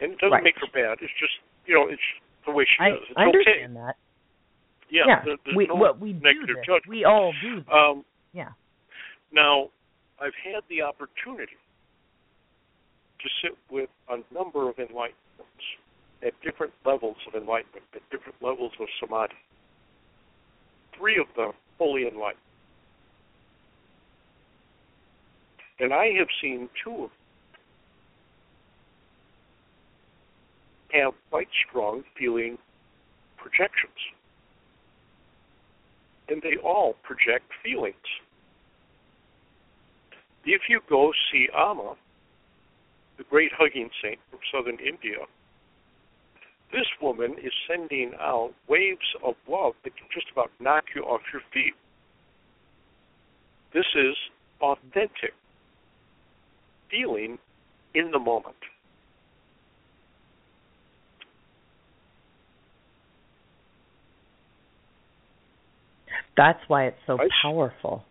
[0.00, 0.42] And it doesn't Right.
[0.42, 0.96] make her bad.
[1.02, 2.00] It's just you know, it's
[2.46, 3.00] the way she I, does.
[3.10, 3.86] It's I understand okay.
[3.92, 3.96] that.
[4.90, 5.22] Yeah, yeah.
[5.24, 6.66] there- we no what we do negative this.
[6.66, 6.86] judgment.
[6.88, 7.64] We all do this.
[7.72, 8.50] Um, yeah.
[9.32, 9.70] Now,
[10.20, 11.56] I've had the opportunity
[13.18, 15.66] to sit with a number of enlightenments
[16.22, 19.34] at different levels of enlightenment, at different levels of samadhi.
[20.96, 22.40] Three of them fully enlightened.
[25.78, 27.10] And I have seen two of them
[31.02, 32.56] have quite strong feeling
[33.36, 33.92] projections.
[36.28, 37.94] And they all project feelings.
[40.44, 41.94] If you go see Amma,
[43.18, 45.18] the great hugging saint from southern India,
[46.72, 51.20] this woman is sending out waves of love that can just about knock you off
[51.32, 51.74] your feet.
[53.72, 54.16] This is
[54.60, 55.34] authentic
[56.90, 57.38] feeling
[57.94, 58.56] in the moment.
[66.36, 68.04] That's why it's so I- powerful.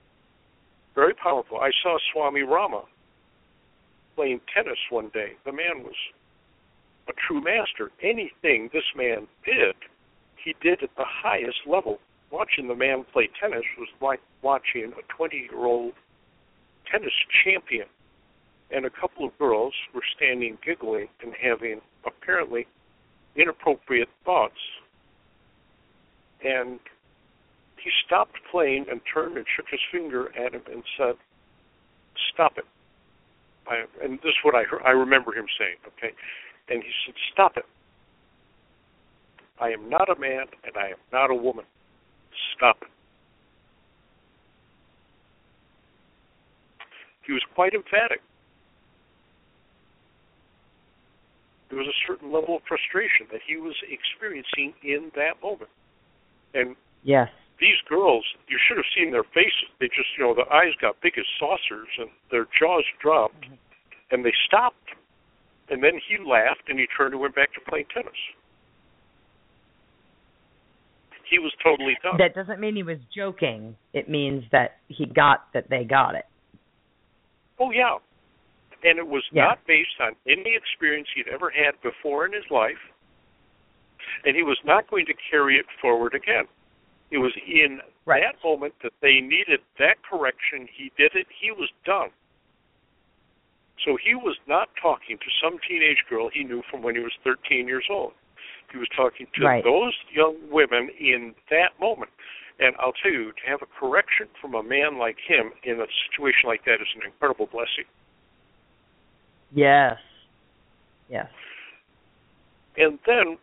[0.96, 1.60] Very powerful.
[1.60, 2.84] I saw Swami Rama
[4.16, 5.34] playing tennis one day.
[5.44, 5.96] The man was
[7.10, 7.92] a true master.
[8.02, 9.76] Anything this man did,
[10.42, 12.00] he did at the highest level.
[12.32, 15.94] Watching the man play tennis was like watching a 20 year old
[16.90, 17.14] tennis
[17.44, 17.88] champion
[18.72, 22.68] and a couple of girls were standing giggling and having apparently
[23.36, 24.60] inappropriate thoughts.
[26.44, 26.80] And
[27.86, 31.16] he stopped playing and turned and shook his finger at him and said,
[32.34, 32.66] "Stop it."
[33.68, 35.78] I, and this is what I heard, I remember him saying.
[35.90, 36.14] Okay,
[36.68, 37.66] and he said, "Stop it.
[39.62, 41.66] I am not a man and I am not a woman.
[42.56, 42.88] Stop it."
[47.28, 48.22] He was quite emphatic.
[51.70, 55.70] There was a certain level of frustration that he was experiencing in that moment.
[56.56, 57.30] And yes,
[57.60, 59.72] these girls, you should have seen their faces.
[59.80, 63.56] They just, you know, the eyes got big as saucers and their jaws dropped mm-hmm.
[64.12, 64.91] and they stopped.
[65.70, 68.14] And then he laughed and he turned and went back to playing tennis.
[71.30, 72.18] He was totally done.
[72.20, 73.76] That doesn't mean he was joking.
[73.93, 76.26] It means that he got that they got it.
[77.60, 77.97] Oh yeah,
[78.84, 79.45] and it was yeah.
[79.45, 82.78] not based on any experience he'd ever had before in his life,
[84.24, 86.45] and he was not going to carry it forward again.
[87.16, 88.22] It was in right.
[88.28, 90.68] that moment that they needed that correction.
[90.68, 91.28] He did it.
[91.32, 92.09] He was done.
[93.86, 97.13] So he was not talking to some teenage girl he knew from when he was
[97.24, 98.11] 13 years old.
[98.70, 99.63] He was talking to right.
[99.63, 102.11] those young women in that moment.
[102.59, 105.88] And I'll tell you, to have a correction from a man like him in a
[106.11, 107.88] situation like that is an incredible blessing.
[109.53, 109.99] Yes.
[111.09, 111.28] Yes.
[112.76, 113.38] And then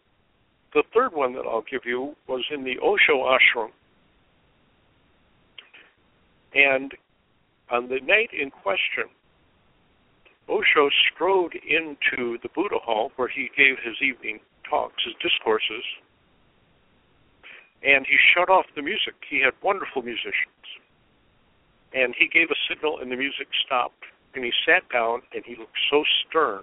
[0.74, 3.70] the third one that I'll give you was in the Osho ashram.
[6.54, 6.92] And
[7.70, 9.04] on the night in question,
[10.48, 15.84] Osho strode into the Buddha Hall where he gave his evening talks, his discourses,
[17.82, 19.14] and he shut off the music.
[19.28, 20.66] He had wonderful musicians.
[21.94, 24.04] And he gave a signal, and the music stopped.
[24.34, 26.62] And he sat down, and he looked so stern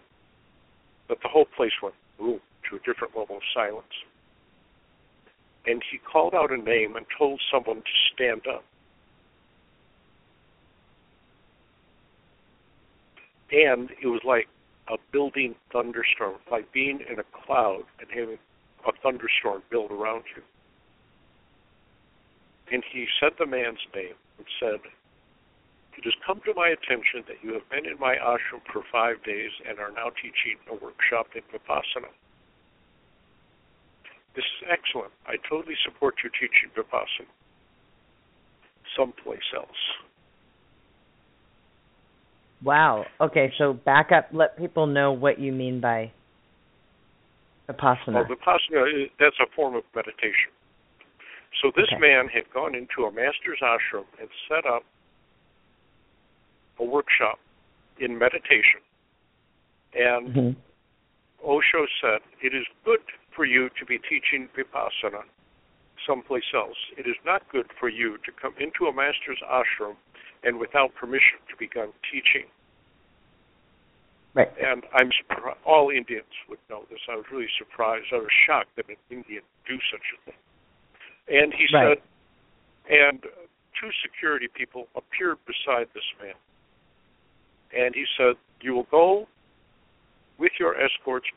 [1.07, 2.39] that the whole place went boom
[2.69, 3.93] to a different level of silence.
[5.65, 8.63] And he called out a name and told someone to stand up.
[13.51, 14.47] And it was like
[14.87, 18.37] a building thunderstorm, like being in a cloud and having
[18.87, 20.43] a thunderstorm build around you.
[22.71, 24.79] And he said the man's name and said,
[25.97, 29.23] It has come to my attention that you have been in my ashram for five
[29.23, 32.13] days and are now teaching a workshop in Vipassana.
[34.35, 35.11] This is excellent.
[35.25, 37.27] I totally support your teaching Vipassana
[38.97, 39.67] someplace else.
[42.63, 43.05] Wow.
[43.21, 44.29] Okay, so back up.
[44.33, 46.11] Let people know what you mean by
[47.69, 48.13] Vipassana.
[48.13, 50.51] Well, Vipassana, that's a form of meditation.
[51.61, 51.99] So this okay.
[51.99, 54.83] man had gone into a master's ashram and set up
[56.79, 57.39] a workshop
[57.99, 58.81] in meditation.
[59.93, 61.47] And mm-hmm.
[61.49, 62.99] Osho said, It is good
[63.35, 65.23] for you to be teaching Vipassana
[66.07, 66.77] someplace else.
[66.97, 69.95] It is not good for you to come into a master's ashram
[70.43, 72.47] and without permission to begin teaching.
[74.33, 74.51] Right.
[74.61, 76.99] And I'm surprised, all Indians would know this.
[77.09, 78.07] I was really surprised.
[78.13, 80.39] I was shocked that an Indian do such a thing.
[81.27, 81.97] And he right.
[81.97, 82.03] said,
[82.89, 83.21] and
[83.79, 86.37] two security people appeared beside this man.
[87.75, 89.18] And he said, You will go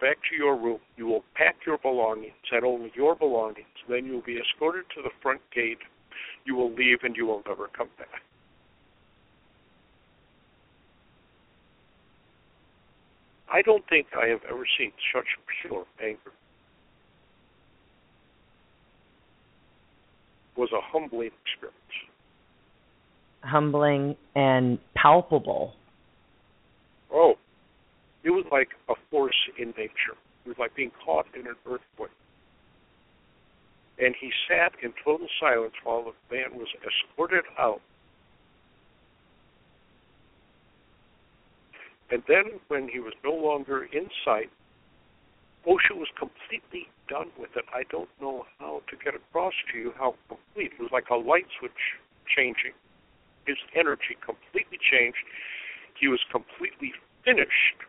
[0.01, 0.81] back to your room.
[0.97, 3.67] You will pack your belongings and only your belongings.
[3.89, 5.79] Then you will be escorted to the front gate.
[6.45, 8.23] You will leave and you will never come back.
[13.53, 15.27] I don't think I have ever seen such
[15.63, 16.33] pure anger.
[20.57, 21.77] was a humbling experience.
[23.43, 25.75] Humbling and palpable.
[27.13, 27.35] Oh,
[28.25, 30.17] it was like a force in nature.
[30.45, 32.11] It was like being caught in an earthquake.
[33.99, 37.81] And he sat in total silence while the man was escorted out.
[42.11, 44.51] And then, when he was no longer in sight,
[45.67, 47.65] Osho was completely done with it.
[47.73, 50.73] I don't know how to get across to you how complete.
[50.79, 51.97] It was like a light switch
[52.27, 52.75] changing.
[53.47, 55.25] His energy completely changed.
[55.99, 56.93] He was completely
[57.25, 57.81] finished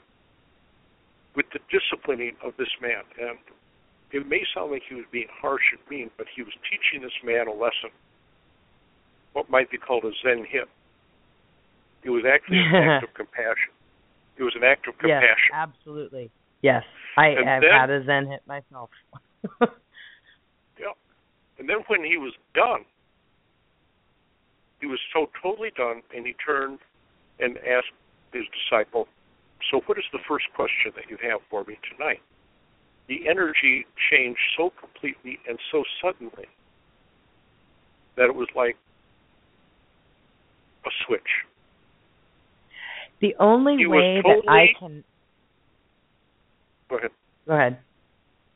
[1.36, 3.04] with the disciplining of this man.
[3.20, 3.38] And
[4.12, 7.18] it may sound like he was being harsh and mean, but he was teaching this
[7.24, 7.90] man a lesson,
[9.34, 10.70] what might be called a Zen hit.
[12.04, 13.74] It was actually an act of compassion.
[14.38, 15.50] It was an act of compassion.
[15.50, 16.30] Yes, absolutely.
[16.62, 16.84] Yes,
[17.18, 18.90] I, and I've then, had a Zen hit myself.
[20.80, 20.94] yeah,
[21.60, 22.86] and then when he was done,
[24.80, 26.80] he was so totally done, and he turned
[27.40, 27.94] and asked
[28.34, 29.08] his disciple,
[30.28, 32.22] first question that you have for me tonight.
[33.08, 36.48] The energy changed so completely and so suddenly
[38.16, 38.76] that it was like
[40.86, 41.22] a switch.
[43.22, 45.04] The only He way was that I can
[46.90, 47.12] Go ahead.
[47.48, 47.80] go ahead.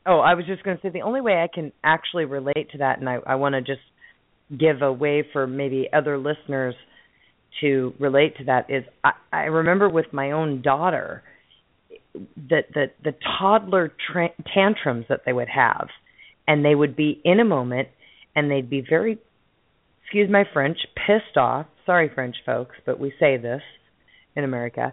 [0.06, 2.78] Oh, I was just going to say the only way I can actually relate to
[2.78, 3.80] that, and I, I want to just
[4.58, 6.74] give a way for maybe other listeners
[7.60, 11.22] to relate to that is I, I remember with my own daughter
[12.14, 15.88] that the the toddler tra- tantrums that they would have,
[16.46, 17.88] and they would be in a moment,
[18.34, 19.18] and they'd be very,
[20.02, 21.66] excuse my French, pissed off.
[21.86, 23.62] Sorry, French folks, but we say this
[24.36, 24.92] in America.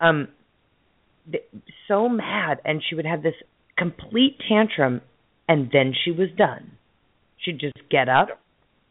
[0.00, 0.28] Um,
[1.88, 3.34] so mad, and she would have this
[3.76, 5.00] complete tantrum,
[5.48, 6.72] and then she was done.
[7.38, 8.28] She'd just get up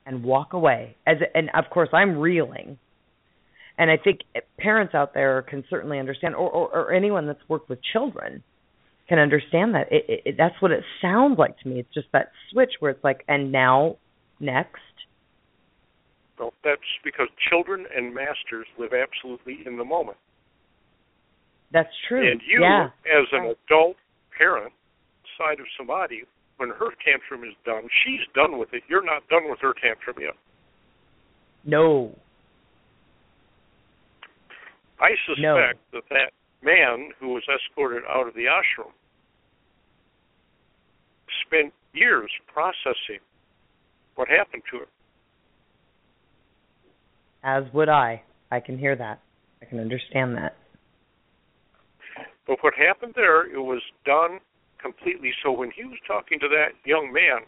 [0.06, 0.96] and walk away.
[1.06, 2.78] As and of course, I'm reeling.
[3.82, 4.20] And I think
[4.60, 8.44] parents out there can certainly understand, or, or, or anyone that's worked with children
[9.10, 9.92] can understand that.
[9.92, 11.80] It, it, it, that's what it sounds like to me.
[11.80, 13.98] It's just that switch where it's like, and now,
[14.40, 14.78] next.
[16.38, 20.18] Well, that's because children and masters live absolutely in the moment.
[21.74, 22.30] That's true.
[22.30, 22.90] And you, yeah.
[23.08, 23.96] as an adult
[24.38, 24.74] parent,
[25.40, 26.22] side of somebody,
[26.58, 28.84] when her tantrum is done, she's done with it.
[28.88, 30.36] You're not done with her tantrum yet.
[31.66, 32.16] No.
[35.02, 36.32] I suspect that that
[36.62, 38.92] man who was escorted out of the ashram
[41.46, 43.20] spent years processing
[44.16, 44.88] what happened to him.
[47.44, 48.22] As would I.
[48.52, 49.20] I can hear that.
[49.62, 50.56] I can understand that.
[52.46, 54.40] But what happened there, it was done
[54.80, 55.32] completely.
[55.44, 57.42] So when he was talking to that young man,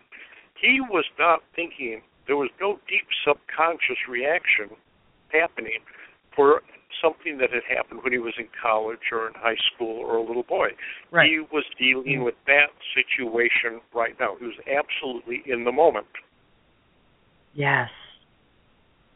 [0.60, 4.76] he was not thinking, there was no deep subconscious reaction
[5.30, 5.80] happening
[6.36, 6.62] for
[7.04, 10.24] something that had happened when he was in college or in high school or a
[10.24, 10.68] little boy.
[11.12, 11.30] Right.
[11.30, 14.36] He was dealing with that situation right now.
[14.40, 16.08] He was absolutely in the moment.
[17.54, 17.90] Yes.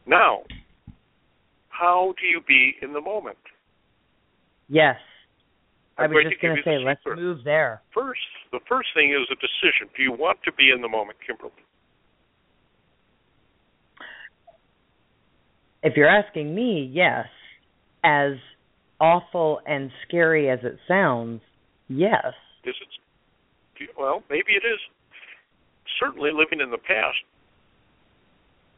[0.06, 0.44] Now,
[1.70, 3.38] how do you be in the moment?
[4.68, 4.98] Yes.
[5.98, 7.82] I I'm was just going to say, let's move there.
[7.94, 8.20] First,
[8.52, 9.90] the first thing is a decision.
[9.96, 11.52] Do you want to be in the moment, Kimberly?
[15.82, 17.26] If you're asking me, yes.
[18.08, 18.38] As
[19.02, 21.42] awful and scary as it sounds,
[21.90, 22.34] yes.
[22.64, 23.90] Is it?
[24.00, 24.80] Well, maybe it is.
[26.00, 27.18] Certainly, living in the past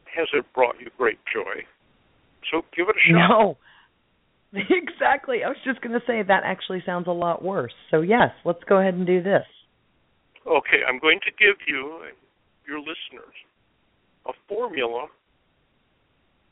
[0.04, 1.62] hasn't brought you great joy.
[2.50, 3.28] So give it a shot.
[3.28, 3.56] No.
[4.52, 5.44] exactly.
[5.44, 7.72] I was just going to say that actually sounds a lot worse.
[7.90, 9.46] So, yes, let's go ahead and do this.
[10.46, 12.00] Okay, I'm going to give you,
[12.66, 13.36] your listeners,
[14.26, 15.06] a formula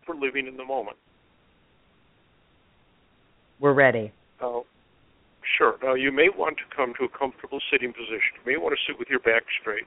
[0.07, 0.97] for living in the moment.
[3.61, 4.13] We're ready.
[4.41, 4.65] Now,
[5.57, 5.77] sure.
[5.83, 8.39] Now, you may want to come to a comfortable sitting position.
[8.45, 9.87] You may want to sit with your back straight,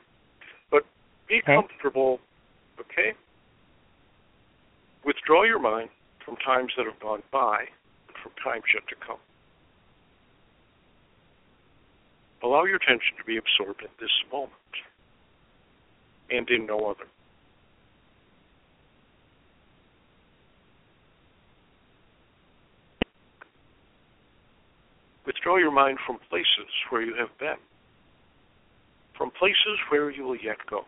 [0.70, 0.86] but
[1.28, 1.56] be Okay.
[1.56, 2.20] comfortable.
[2.80, 3.14] Okay.
[5.04, 5.90] Withdraw your mind
[6.24, 7.66] from times that have gone by
[8.08, 9.20] and from times yet to come.
[12.44, 14.54] Allow your attention to be absorbed in this moment
[16.30, 17.06] and in no other.
[25.32, 27.56] Withdraw your mind from places where you have been,
[29.18, 30.84] from places where you will yet go,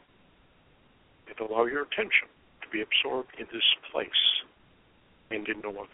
[1.29, 2.27] and allow your attention
[2.61, 4.09] to be absorbed in this place
[5.31, 5.87] and in no other.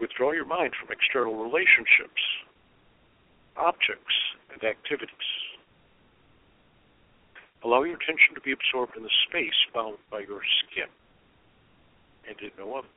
[0.00, 2.22] Withdraw your mind from external relationships,
[3.56, 4.14] objects,
[4.52, 5.43] and activities.
[7.64, 10.88] Allow your attention to be absorbed in the space bound by your skin
[12.28, 12.88] and in no other.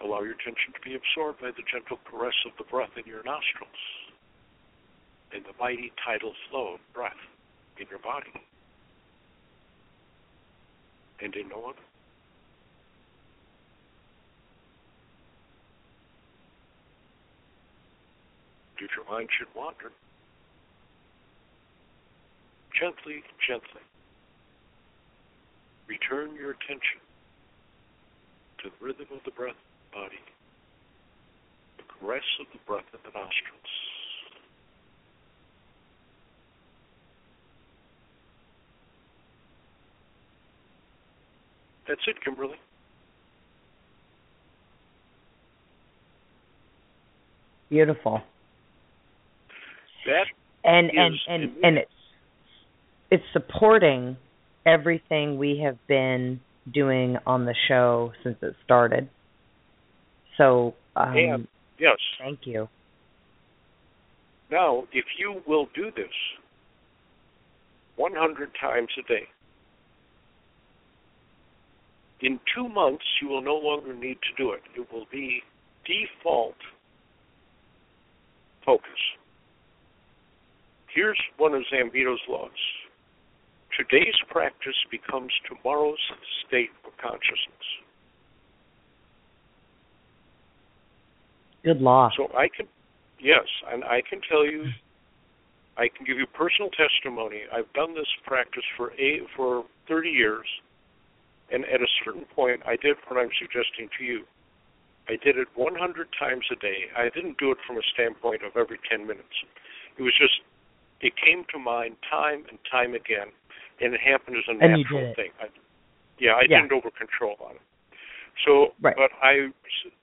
[0.00, 3.22] Allow your attention to be absorbed by the gentle caress of the breath in your
[3.22, 3.68] nostrils
[5.34, 7.20] and the mighty tidal flow of breath
[7.78, 8.32] in your body
[11.20, 11.89] and in no other.
[18.80, 19.92] If your mind should wander,
[22.72, 23.82] gently, gently
[25.86, 27.04] return your attention
[28.62, 29.54] to the rhythm of the breath
[29.92, 30.20] the body,
[31.76, 33.74] the caress of the breath in the nostrils.
[41.86, 42.56] That's it, Kimberly.
[47.68, 48.22] Beautiful.
[50.06, 50.26] That
[50.64, 51.90] and and and and it's
[53.10, 54.16] it's supporting
[54.66, 56.40] everything we have been
[56.72, 59.08] doing on the show since it started.
[60.36, 61.48] So um And-
[61.78, 61.96] yes.
[62.18, 62.68] thank you.
[64.50, 66.10] Now, if you will do this
[67.94, 69.28] 100 times a day,
[72.20, 74.62] in two months you will no longer need to do it.
[74.76, 75.42] It will be
[75.86, 76.56] default
[78.64, 78.90] focus.
[80.94, 82.50] Here's one of Zambito's laws.
[83.78, 85.98] Today's practice becomes tomorrow's
[86.46, 87.66] state of consciousness.
[91.62, 92.10] Good law.
[92.16, 92.66] So I can,
[93.20, 94.64] yes, and I can tell you,
[95.76, 97.42] I can give you personal testimony.
[97.52, 100.46] I've done this practice for eight, for 30 years,
[101.52, 104.24] and at a certain point, I did what I'm suggesting to you.
[105.08, 106.86] I did it 100 times a day.
[106.96, 109.34] I didn't do it from a standpoint of every 10 minutes.
[109.98, 110.40] It was just,
[111.00, 113.32] it came to mind time and time again,
[113.80, 115.32] and it happened as a natural thing.
[115.40, 115.48] I,
[116.18, 116.60] yeah, I Yeah.
[116.60, 117.62] didn't over control on it.
[118.44, 118.96] So, Right.
[118.96, 119.52] but I,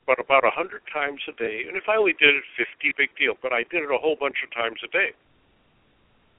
[0.05, 3.15] but about a hundred times a day, and if I only did it fifty, big
[3.15, 3.37] deal.
[3.41, 5.13] But I did it a whole bunch of times a day,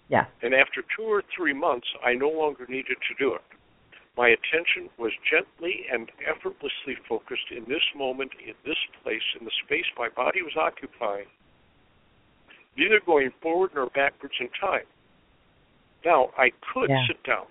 [0.09, 0.27] Yeah.
[0.43, 3.43] and after two or three months, I no longer needed to do it.
[4.17, 9.51] My attention was gently and effortlessly focused in this moment, in this place, in the
[9.65, 11.29] space my body was occupying,
[12.79, 14.87] neither going forward nor backwards in time.
[16.05, 17.07] Now, I could Yeah.
[17.07, 17.47] sit down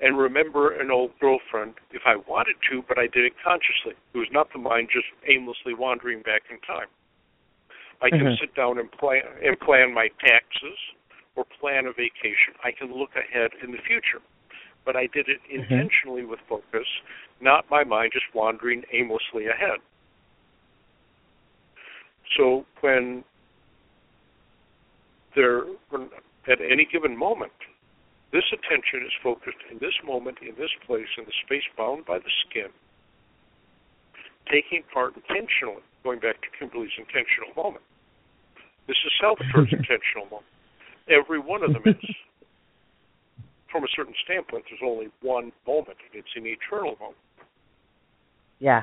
[0.00, 3.94] and remember an old girlfriend if I wanted to, but I did it consciously.
[4.12, 6.88] It was not the mind just aimlessly wandering back in time.
[8.02, 8.38] I can Mhm.
[8.40, 10.78] sit down and plan and plan my taxes
[11.36, 12.54] or plan a vacation.
[12.64, 14.22] I can look ahead in the future.
[14.84, 16.88] But I did it intentionally with focus,
[17.40, 19.80] not my mind just wandering aimlessly ahead.
[22.36, 23.22] So when
[25.34, 25.62] there
[26.48, 27.52] at any given moment
[28.32, 32.18] this attention is focused in this moment, in this place, in the space bound by
[32.18, 32.70] the skin,
[34.46, 37.82] taking part intentionally, going back to Kimberly's intentional moment.
[38.86, 40.54] This is Salvatore's intentional moment.
[41.10, 41.96] Every one of them is.
[43.70, 47.22] From a certain standpoint, there's only one moment, and it's an eternal moment.
[48.58, 48.82] Yeah.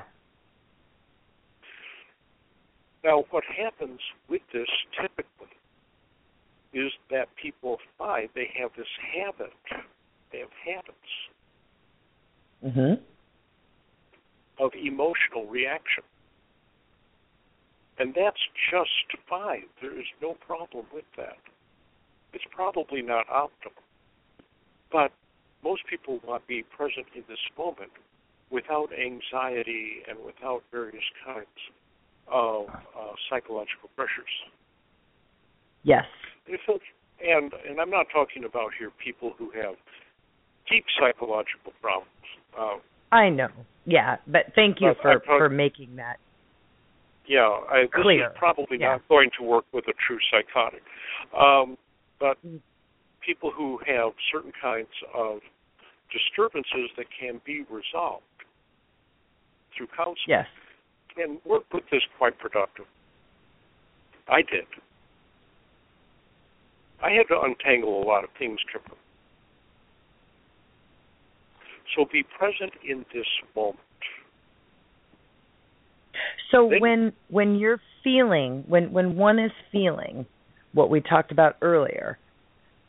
[3.04, 5.52] Now, what happens with this typically
[6.74, 9.54] is that people find they have this habit.
[10.32, 11.30] They have habits
[12.64, 13.02] Mhm.
[14.60, 16.04] of emotional reaction.
[18.00, 19.70] And that's just fine.
[19.82, 21.40] There is no problem with that.
[22.34, 23.84] It's probably not optimal.
[24.92, 25.12] But
[25.64, 27.92] most people want to be present in this moment
[28.50, 31.48] without anxiety and without various kinds
[32.28, 34.44] of uh, psychological pressures.
[35.84, 36.06] Yes.
[36.48, 36.82] If it,
[37.22, 39.76] and and I'm not talking about here people who have
[40.70, 42.10] deep psychological problems.
[42.58, 42.78] Uh,
[43.12, 43.50] I know.
[43.86, 46.18] Yeah, but thank you for talk- for making that.
[47.26, 48.28] yeah, I, this Clear.
[48.28, 48.92] is probably Yeah.
[48.94, 50.82] not going to work with a true psychotic.
[51.38, 51.78] Um,
[52.20, 52.38] but
[53.22, 55.40] people who have certain kinds of
[56.12, 58.24] disturbances that can be resolved
[59.76, 60.48] through counseling Yes.
[61.16, 62.86] can work with this quite productive.
[64.28, 64.66] I did.
[67.04, 68.98] I had to untangle a lot of things, Kimberly.
[71.96, 73.26] So be present in this
[73.56, 73.80] moment.
[76.52, 80.26] So when when you're feeling when when one is feeling
[80.74, 82.18] what we talked about earlier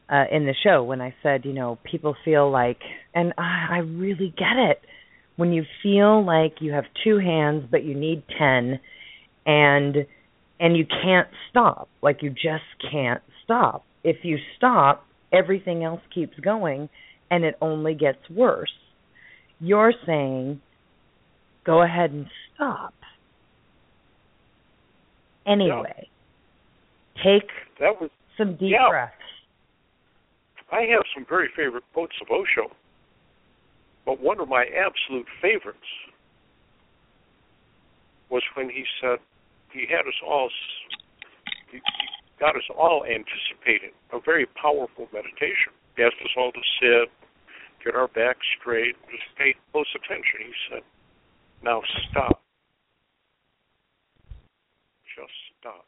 [0.09, 2.79] uh, in the show when I said you know people feel like
[3.15, 4.81] and I, I really get it
[5.37, 8.81] when you feel like you have two hands but you need ten
[9.45, 9.97] and
[10.61, 16.39] and you can't stop like you just can't stop if you stop everything else keeps
[16.41, 16.89] going
[17.31, 18.73] and it only gets worse
[19.61, 20.61] you're saying
[21.65, 22.95] go ahead and stop
[25.47, 26.09] anyway.
[27.25, 27.51] Take
[27.81, 28.89] That was some deep Yeah.
[28.89, 29.15] breaths.
[30.71, 32.71] I have some very favorite quotes of Osho,
[34.05, 35.79] but one of my absolute favorites
[38.29, 39.19] was when he said
[39.73, 40.51] he had us all,
[41.71, 41.83] he he
[42.41, 45.74] got us all anticipating a very powerful meditation.
[45.97, 47.11] He asked us all to sit,
[47.84, 50.47] get our backs straight, just pay close attention.
[50.47, 50.82] He said,
[51.62, 52.43] "Now stop,
[55.16, 55.84] just stop."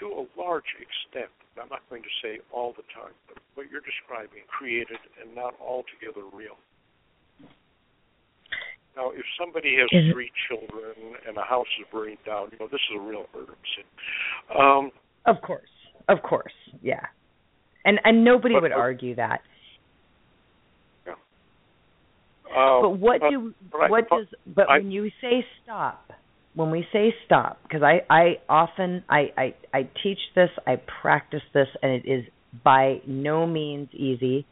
[0.00, 3.80] to a large extent, I'm not going to say all the time, but what you're
[3.82, 6.56] describing, created and not altogether real.
[8.96, 12.66] Now, if somebody has it- three children and a house is burning down, you know,
[12.66, 13.84] this is a real emergency.
[14.54, 14.90] Um,
[15.26, 15.68] Of course.
[16.08, 16.52] Of course.
[16.82, 17.04] Yeah.
[17.84, 19.42] And and nobody But- would but- argue that.
[21.06, 21.14] uh,
[22.80, 26.09] But what but- do but what does but I- when you say stop,
[26.54, 31.42] when we say stop, because I I often I, I I teach this, I practice
[31.54, 32.24] this, and it is
[32.64, 34.46] by no means easy.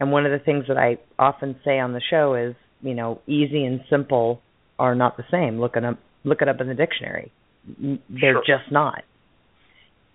[0.00, 3.20] And one of the things that I often say on the show is, you know,
[3.26, 4.42] easy and simple
[4.78, 5.60] are not the same.
[5.60, 7.32] Look it up look it up in the dictionary.
[7.78, 8.42] They're Sure.
[8.46, 9.02] just not.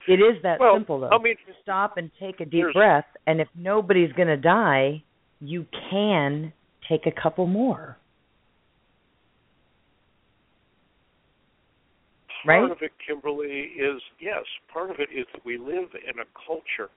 [0.08, 3.42] It is that well, simple though I mean, stop and take a deep breath and
[3.42, 5.04] if nobody's going to die
[5.40, 6.54] you can
[6.88, 7.98] take a couple more
[12.46, 12.72] part Right?
[12.72, 16.90] of it, Kimberly, is yes, part of it is that we live in a culture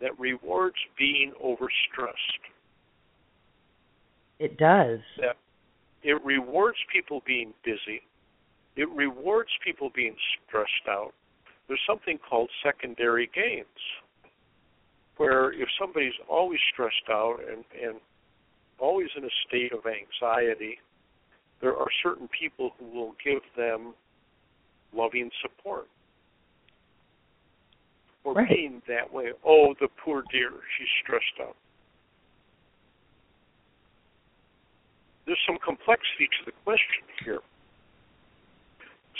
[0.00, 2.40] that rewards being overstressed.
[4.38, 5.36] it does That
[6.02, 8.00] it rewards people being busy.
[8.76, 10.16] It rewards people being
[10.48, 11.12] stressed out.
[11.68, 13.66] There's something called secondary gains,
[15.18, 18.00] where if somebody's always stressed out and, and
[18.78, 20.78] always in a state of anxiety,
[21.60, 23.92] there are certain people who will give them
[24.92, 25.86] loving support
[28.22, 28.48] Or Right.
[28.48, 29.32] being that way.
[29.44, 31.56] Oh, the poor dear, she's stressed out.
[35.24, 37.40] There's some complexity to the question here.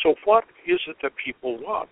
[0.02, 1.88] So, what is it that people want?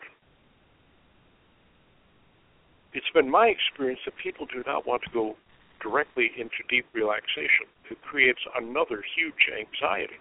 [2.92, 5.36] It's been my experience that people do not want to go
[5.80, 7.66] directly into deep relaxation.
[7.90, 10.18] It creates another huge anxiety.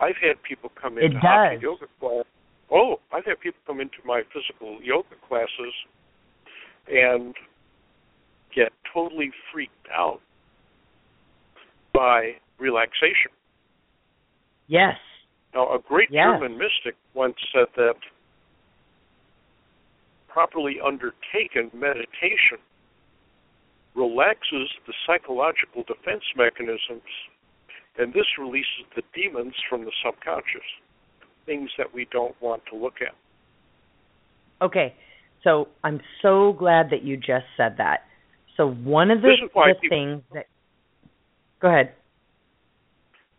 [0.00, 2.24] I've had people come into hatha yoga class.
[2.72, 5.74] Oh, I've had people come into my physical yoga classes
[6.88, 7.34] and
[8.54, 10.20] get totally freaked out
[11.92, 13.32] by relaxation.
[14.68, 14.96] yes
[15.54, 16.24] Now, a great Yes.
[16.26, 17.96] German mystic once said that
[20.28, 22.58] properly undertaken meditation
[23.94, 27.10] relaxes the psychological defense mechanisms,
[27.98, 30.68] and this releases the demons from the subconscious,
[31.46, 33.14] things that we don't want to look at.
[34.64, 34.94] okay
[35.44, 38.00] so i'm so glad that you just said that
[38.56, 40.46] so one of the, the people- things that
[41.60, 41.92] go ahead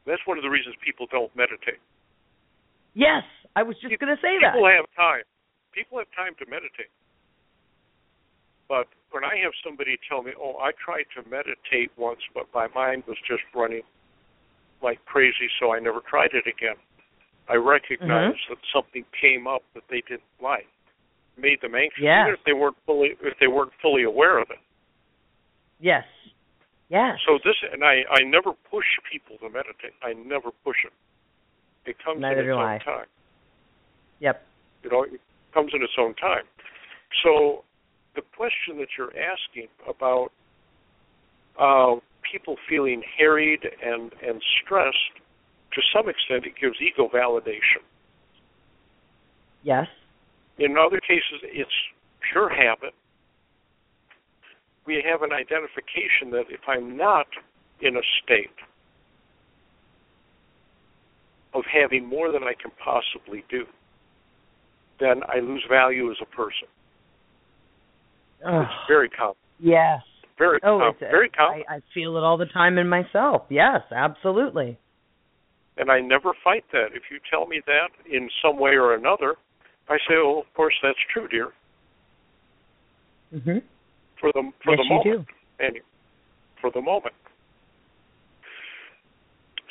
[0.06, 1.80] That's one of the reasons people don't meditate.
[2.94, 3.24] yes
[3.56, 5.24] i was just going to say that People have time.
[5.74, 6.92] People have time to meditate.
[8.68, 12.68] But when I have somebody tell me, "Oh, I tried to meditate once, but my
[12.76, 13.84] mind was just running
[14.82, 16.76] like crazy, so I never tried it again,"
[17.52, 18.54] I recognize Mm-hmm.
[18.54, 20.68] that something came up that they didn't like,
[21.38, 22.24] made them anxious, Yes.
[22.24, 24.62] even if they weren't fully if they weren't fully aware of it.
[25.80, 26.06] yes
[26.90, 29.94] yes So this, and I, I never push people to meditate.
[30.04, 30.94] I never push it.
[31.90, 32.74] It comes Neither in its I.
[32.74, 33.10] own time.
[34.20, 34.38] yep
[34.84, 35.20] You know, it
[35.54, 36.46] comes in its own time.
[37.24, 37.64] So
[38.16, 40.30] the question that you're asking about
[41.60, 42.00] uh,
[42.32, 45.16] people feeling harried and, and stressed,
[45.74, 47.82] to some extent, it gives ego validation.
[49.64, 49.88] yes
[50.58, 51.72] In other cases, it's
[52.32, 52.94] pure habit.
[54.86, 57.28] We have an identification that if I'm not
[57.82, 58.50] in a state
[61.54, 63.66] of having more than I can possibly do,
[65.00, 66.68] then I lose value as a person.
[68.46, 68.62] Ugh.
[68.64, 69.36] It's very common.
[69.60, 70.02] yes
[70.40, 70.96] Very oh common.
[71.00, 71.64] very common.
[71.70, 74.80] I, I feel it all the time in myself yes absolutely
[75.82, 76.90] and I never fight that.
[76.94, 79.36] If you tell me that in some way or another,
[79.90, 81.52] I say, "Oh, of course that's true, dear."
[83.34, 83.64] mhm
[84.18, 85.28] For the for yes the you moment,
[85.60, 85.80] and
[86.62, 87.16] for the moment.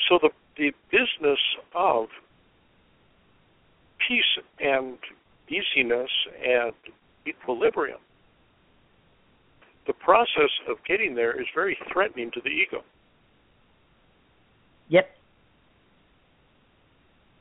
[0.08, 1.38] So the the business
[1.74, 2.08] of
[4.06, 4.98] peace and
[5.48, 6.10] easiness
[6.44, 6.74] and
[7.26, 8.00] equilibrium.
[9.86, 12.82] The process of getting there is very threatening to the ego.
[14.88, 15.16] Yep.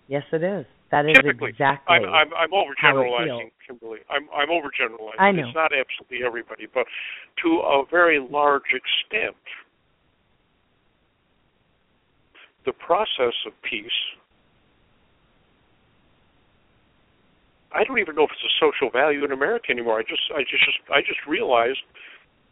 [0.10, 0.66] Yes, it is.
[0.90, 1.96] That is Typically, exactly.
[1.96, 4.00] I'm I'm, I'm overgeneralizing, Kimberly.
[4.10, 5.20] I'm I'm overgeneralizing.
[5.20, 5.46] I know.
[5.46, 6.88] It's not absolutely everybody, but
[7.44, 9.38] to a very large extent,
[12.66, 13.86] the process of peace.
[17.72, 20.00] I don't even know if it's a social value in America anymore.
[20.00, 21.86] I just I just I just realized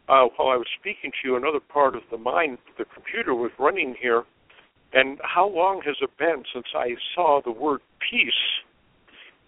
[0.08, 3.50] uh, while I was speaking to you, another part of the mind, the computer was
[3.58, 4.22] running here,
[4.92, 7.80] and how long has it been since I saw the word
[8.10, 8.32] peace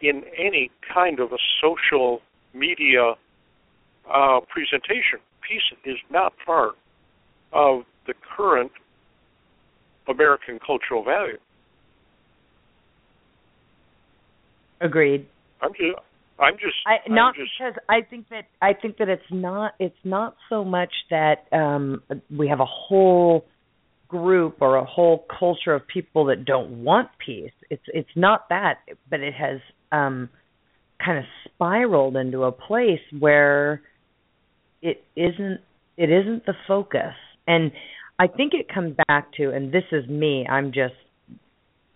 [0.00, 2.20] in any kind of a social
[2.54, 3.14] media
[4.12, 5.20] uh, presentation.
[5.46, 6.74] Peace is not part
[7.52, 8.72] of the current
[10.08, 11.38] American cultural value.
[14.80, 15.26] Agreed.
[15.62, 15.98] I'm just,
[16.38, 19.74] I'm just, I, I'm not just, because I think that I think that it's not
[19.78, 22.02] it's not so much that um
[22.34, 23.44] we have a whole
[24.10, 27.52] group or a whole culture of people that don't want peace.
[27.70, 29.60] It's it's not that, but it has
[29.92, 30.28] um
[31.04, 33.82] kind of spiraled into a place where
[34.82, 35.60] it isn't
[35.96, 37.14] it isn't the focus.
[37.46, 37.72] And
[38.18, 40.94] I think it comes back to and this is me, I'm just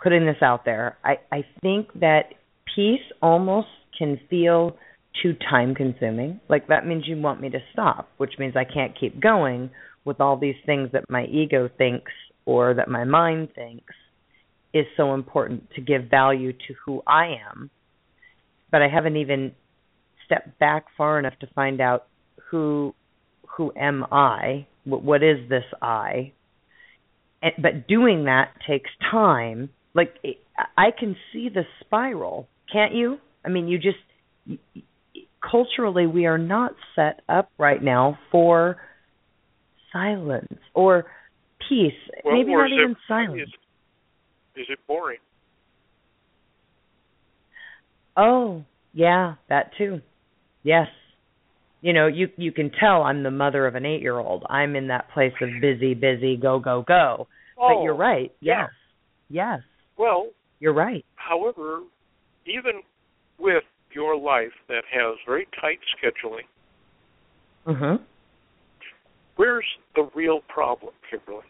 [0.02, 0.96] putting this out there.
[1.04, 2.34] I I think that
[2.74, 4.76] peace almost can feel
[5.22, 6.40] too time consuming.
[6.48, 9.70] Like that means you want me to stop, which means I can't keep going
[10.04, 12.12] with all these things that my ego thinks
[12.46, 13.94] or that my mind thinks
[14.72, 17.70] is so important to give value to who I am.
[18.70, 19.52] But I haven't even
[20.26, 22.06] stepped back far enough to find out
[22.50, 22.94] who
[23.56, 24.66] who am I?
[24.84, 26.32] What, what is this I?
[27.40, 29.70] And, but doing that takes time.
[29.94, 30.14] Like
[30.76, 33.18] I can see the spiral, can't you?
[33.44, 33.98] I mean, you just
[35.48, 38.76] culturally we are not set up right now for
[39.94, 41.06] silence or
[41.68, 41.94] peace.
[42.22, 43.40] well, Maybe not even it, silence.
[44.56, 45.18] Is, is it boring?
[48.16, 50.00] Oh, yeah, that too.
[50.62, 50.88] Yes.
[51.80, 54.44] You know, you you can tell I'm the mother of an 8-year-old.
[54.48, 57.26] I'm in that place of busy, busy, go go go.
[57.58, 58.32] Oh, but you're right.
[58.40, 58.62] yeah.
[58.62, 58.70] Yes.
[59.30, 59.60] Yes.
[59.98, 60.28] Well,
[60.60, 61.04] You're right.
[61.16, 61.80] however,
[62.46, 62.82] even
[63.38, 63.64] with
[63.94, 66.44] your life that has very tight scheduling,
[67.66, 68.00] Mhm.
[69.36, 71.46] Where's the real problem, Kimberly?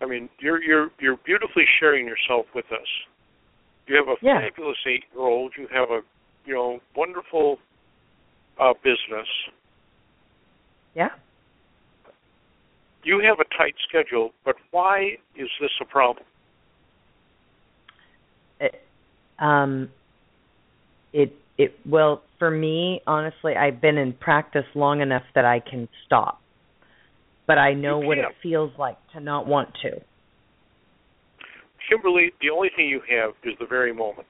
[0.00, 2.88] I mean, you're you're you're beautifully sharing yourself with us.
[3.86, 4.40] You have a Yeah.
[4.40, 5.52] fabulous eight-year-old.
[5.56, 6.00] You have a
[6.46, 7.58] you know wonderful
[8.58, 9.28] uh, business.
[10.94, 11.10] Yeah.
[13.02, 16.24] You have a tight schedule, but why is this a problem?
[18.60, 18.82] It,
[19.38, 19.88] um
[21.14, 25.88] it it well for me honestly I've been in practice long enough that I can
[26.04, 26.40] stop.
[27.50, 30.00] But I know what it feels like to not want to.
[31.88, 34.28] Kimberly, the only thing you have is the very moment.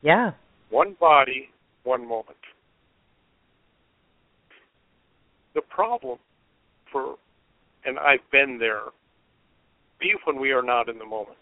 [0.00, 0.30] Yeah.
[0.70, 1.50] One body,
[1.84, 2.38] one moment.
[5.54, 6.16] The problem
[6.90, 7.16] for,
[7.84, 8.84] and I've been there,
[10.00, 11.36] be when we are not in the moment.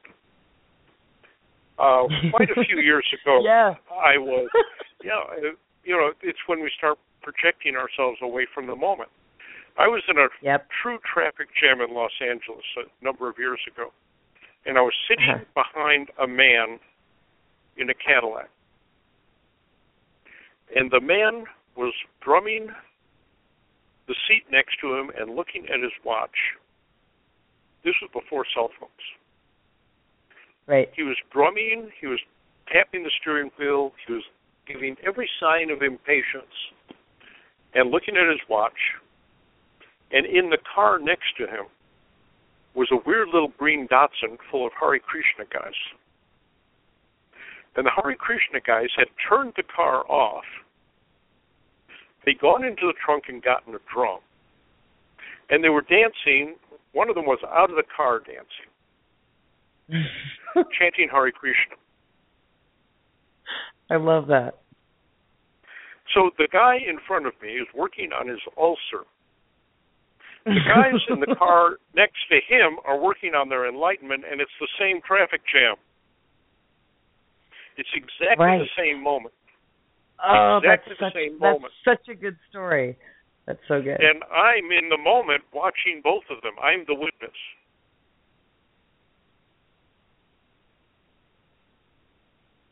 [1.78, 3.74] Uh, quite a few years ago, Yeah.
[3.89, 4.51] I was,
[5.05, 5.55] yeah, uh,
[5.85, 9.11] you know, it's when we start projecting ourselves away from the moment.
[9.77, 10.70] I was in a Yep.
[10.70, 13.93] true traffic jam in Los Angeles a number of years ago,
[14.66, 15.45] and I was sitting Uh-huh.
[15.55, 16.79] behind a man
[17.77, 18.51] in a Cadillac,
[20.77, 22.75] and the man was drumming
[24.07, 26.55] the seat next to him and looking at his watch.
[27.83, 28.93] This was before cell phones.
[30.66, 30.93] Right.
[30.95, 32.20] He was drumming, he was
[32.68, 34.25] tapping the steering wheel, he was
[34.66, 36.72] giving every sign of impatience
[37.75, 38.95] and looking at his watch.
[40.15, 41.67] And in the car next to him
[42.75, 45.75] was a weird little green Datsun full of Hare Krishna guys.
[47.77, 50.45] And the Hare Krishna guys had turned the car off.
[52.25, 54.21] They'd gone into the trunk and gotten a drum.
[55.51, 56.55] And they were dancing.
[56.93, 58.71] One of them was out of the car dancing,
[60.79, 61.75] chanting Hare Krishna.
[63.91, 64.61] I love that.
[66.15, 69.05] So the guy in front of me is working on his ulcer.
[70.45, 74.53] The guys in the car next to him are working on their enlightenment, and it's
[74.61, 75.76] the same traffic jam.
[77.76, 78.59] It's exactly Right.
[78.61, 79.34] the same moment.
[80.24, 82.97] Oh, Exactly that's the such, same that's such a good story.
[83.47, 84.01] That's so good.
[84.01, 86.55] And I'm in the moment watching both of them.
[86.62, 87.36] I'm the witness.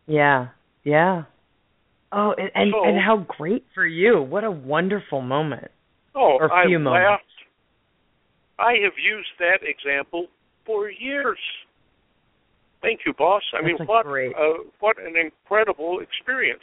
[0.06, 0.48] Yeah.
[0.84, 1.24] Yeah.
[2.10, 4.20] Oh, and and, So- and how great for you.
[4.20, 5.70] What a wonderful moment.
[6.14, 7.04] Oh, Or I few moments.
[7.08, 7.24] laughed.
[8.58, 10.26] I have used that example
[10.64, 11.38] for years.
[12.82, 13.42] Thank you, boss.
[13.54, 16.62] I mean, That's a what great- uh, what an incredible experience.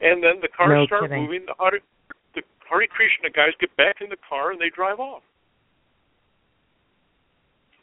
[0.00, 1.22] And then the cars No start kidding.
[1.24, 1.46] moving.
[1.46, 1.80] The Hare,
[2.34, 5.22] the Hare Krishna guys get back in the car and they drive off.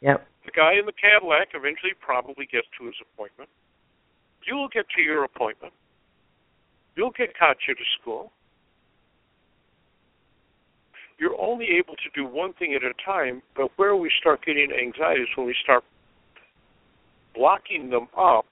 [0.00, 0.26] Yep.
[0.44, 3.48] The guy in the Cadillac eventually probably gets to his appointment.
[4.44, 5.72] You'll get to your appointment.
[6.96, 8.32] You'll get Katya to school.
[11.18, 14.70] You're only able to do one thing at a time, but where we start getting
[14.72, 15.84] anxiety is when we start
[17.34, 18.44] blocking them up,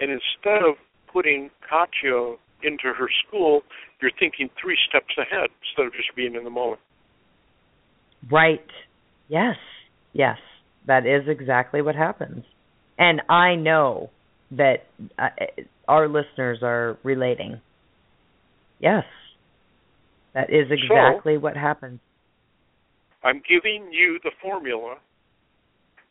[0.00, 0.76] and instead of
[1.12, 3.62] putting Katya into her school,
[4.00, 6.80] you're thinking three steps ahead instead of just being in the moment.
[8.30, 8.66] Right.
[9.28, 9.56] Yes.
[10.12, 10.38] Yes.
[10.86, 12.44] That is exactly what happens.
[12.98, 14.10] And I know
[14.52, 14.84] that
[15.18, 15.28] uh,
[15.88, 17.60] our listeners are relating.
[18.78, 19.04] Yes.
[20.36, 21.98] That is exactly so, what happens.
[23.24, 24.96] I'm giving you the formula,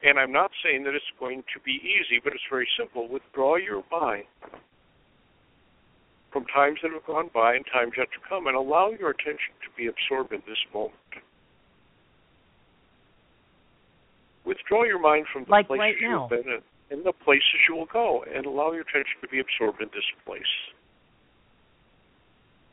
[0.01, 3.07] and I'm not saying that it's going to be easy, but it's very simple.
[3.07, 4.26] Withdraw your mind
[6.34, 9.53] from times that have gone by and times yet to come, and allow your attention
[9.61, 10.97] to be absorbed in this moment.
[14.43, 17.76] Withdraw your mind from the like places right you've been in, and the places you
[17.76, 20.41] will go, and allow your attention to be absorbed in this place.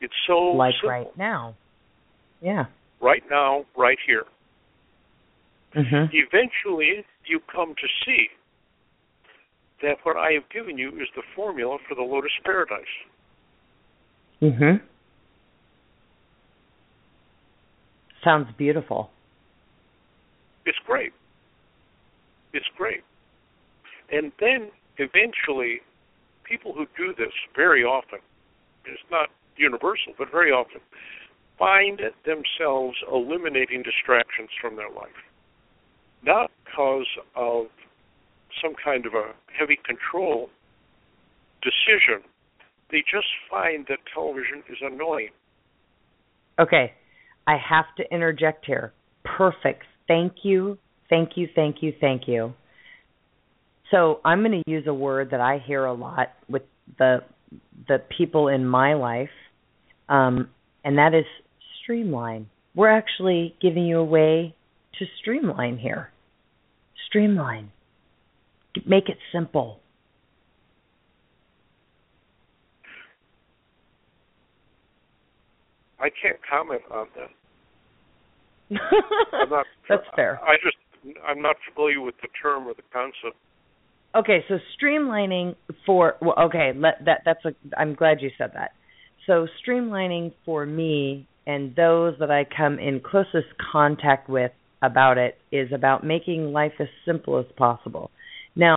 [0.03, 0.89] It's so like simple.
[0.89, 1.55] right now.
[2.41, 2.65] Yeah.
[3.01, 4.25] Right now, right here.
[5.73, 6.13] Mm-hmm.
[6.13, 8.27] Eventually, you come to see
[9.81, 12.83] that what I have given you is the formula for the lotus paradise.
[14.41, 14.81] Mhm.
[18.23, 19.09] Sounds beautiful.
[20.65, 21.13] It's great.
[22.51, 23.03] It's great.
[24.11, 25.81] And then eventually,
[26.43, 28.19] people who do this very often,
[28.85, 30.81] it's not universal, but very often,
[31.57, 35.21] find themselves eliminating distractions from their life.
[36.23, 37.65] Not because of
[38.61, 40.49] some kind of a heavy control
[41.61, 42.23] decision.
[42.91, 45.29] They just find that television is annoying.
[46.59, 46.93] Okay.
[47.47, 48.93] I have to interject here.
[49.23, 49.83] Perfect.
[50.07, 50.77] Thank you.
[51.09, 51.47] Thank you.
[51.55, 51.93] Thank you.
[51.99, 52.53] Thank you.
[53.91, 56.63] So I'm going to use a word that I hear a lot with
[56.97, 57.19] the
[57.87, 59.29] the people in my life,
[60.09, 60.49] um,
[60.83, 61.25] and that is
[61.81, 62.47] streamline.
[62.75, 64.55] We're actually giving you a way
[64.99, 66.11] to streamline here.
[67.07, 67.71] Streamline.
[68.87, 69.79] Make it simple.
[75.99, 77.29] I can't comment on that.
[79.33, 80.39] I'm not, That's fair.
[80.43, 80.75] I just
[81.25, 83.37] I'm not familiar with the term or the concept.
[84.15, 87.53] Okay, so streamlining for well, okay, let, that that's a.
[87.77, 88.71] I'm glad you said that.
[89.27, 94.51] So streamlining for me and those that I come in closest contact with
[94.81, 98.11] about it is about making life as simple as possible.
[98.55, 98.75] Now,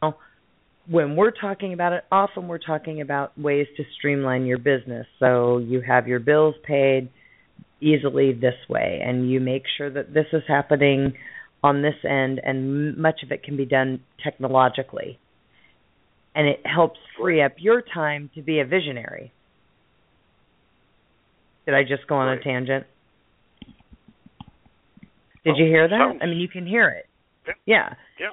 [0.88, 5.07] when we're talking about it, often we're talking about ways to streamline your business.
[5.18, 7.11] So you have your bills paid
[7.80, 11.14] easily this way, and you make sure that this is happening
[11.62, 15.18] on this end, and much of it can be done technologically.
[16.34, 19.32] And it helps free up your time to be a visionary.
[21.66, 22.40] Did I just go on right.
[22.40, 22.86] a tangent?
[25.44, 25.96] Did you hear that?
[25.98, 27.06] Sounds, I mean, you can hear it.
[27.46, 27.54] Yeah.
[27.66, 27.94] Yeah.
[28.18, 28.26] Yeah.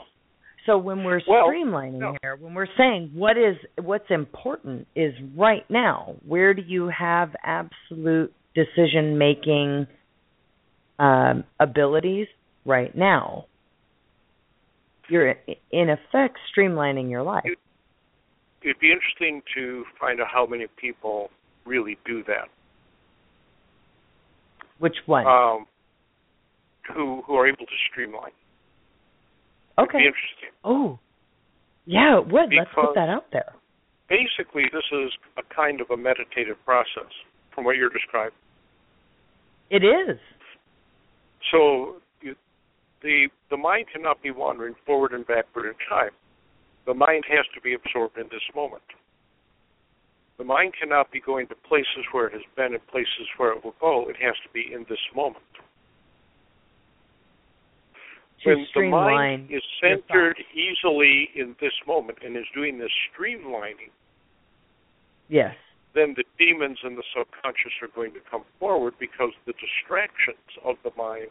[0.66, 2.16] So when we're well, streamlining no.
[2.22, 6.16] here, when we're saying what is what's important is right now.
[6.26, 9.88] Where do you have absolute decision making
[11.00, 12.28] um, abilities
[12.66, 13.46] right now?
[15.10, 15.36] You're
[15.72, 17.44] in effect streamlining your life.
[17.46, 17.60] It,
[18.64, 21.30] it'd be interesting to find out how many people
[21.66, 22.48] really do that.
[24.84, 25.26] Which one?
[25.26, 25.66] Um,
[26.94, 28.36] who who are able to streamline.
[29.80, 30.00] okay.
[30.00, 30.52] It'd be interesting.
[30.66, 31.00] Oh,
[31.86, 32.52] yeah, it would.
[32.52, 33.54] Let's put that out there.
[34.10, 37.08] Basically, this is a kind of a meditative process,
[37.56, 38.36] from what you're describing.
[39.70, 40.20] It is.
[41.50, 42.36] So you,
[43.02, 46.12] the the mind cannot be wandering forward and backward in time.
[46.86, 48.84] The mind has to be absorbed in this moment.
[50.44, 53.64] The mind cannot be going to places where it has been and places where it
[53.64, 54.10] will go.
[54.10, 55.46] It has to be in this moment.
[58.44, 63.92] When the mind is centered easily in this moment and is doing this streamlining,
[65.30, 65.56] Yes.
[65.96, 70.76] then the demons and the subconscious are going to come forward because the distractions of
[70.84, 71.30] the mind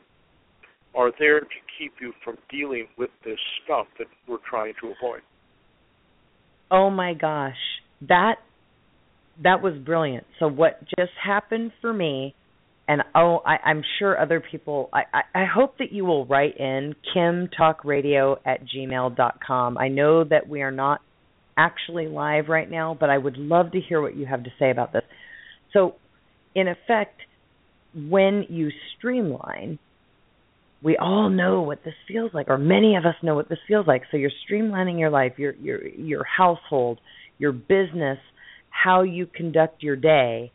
[0.94, 5.20] are there to keep you from dealing with this stuff that we're trying to avoid.
[6.70, 7.60] Oh my gosh.
[8.08, 8.36] That
[9.42, 10.26] that was brilliant.
[10.38, 12.34] So what just happened for me
[12.88, 16.58] and oh I, I'm sure other people I, I, I hope that you will write
[16.58, 19.78] in kimtalkradio at gmail dot com.
[19.78, 21.00] I know that we are not
[21.56, 24.70] actually live right now, but I would love to hear what you have to say
[24.70, 25.02] about this.
[25.72, 25.94] So
[26.54, 27.20] in effect,
[27.94, 29.78] when you streamline,
[30.82, 33.86] we all know what this feels like, or many of us know what this feels
[33.86, 34.02] like.
[34.10, 36.98] So you're streamlining your life, your your your household,
[37.38, 38.18] your business,
[38.72, 40.50] how you conduct your day.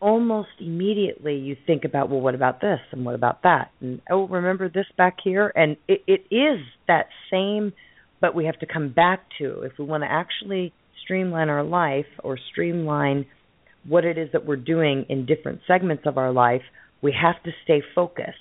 [0.00, 4.28] Almost immediately, you think about, well, what about this and what about that, and oh,
[4.28, 7.72] remember this back here, and it, it is that same,
[8.20, 12.06] but we have to come back to if we want to actually streamline our life
[12.22, 13.26] or streamline
[13.88, 16.62] what it is that we're doing in different segments of our life,
[17.02, 18.36] we have to stay focused.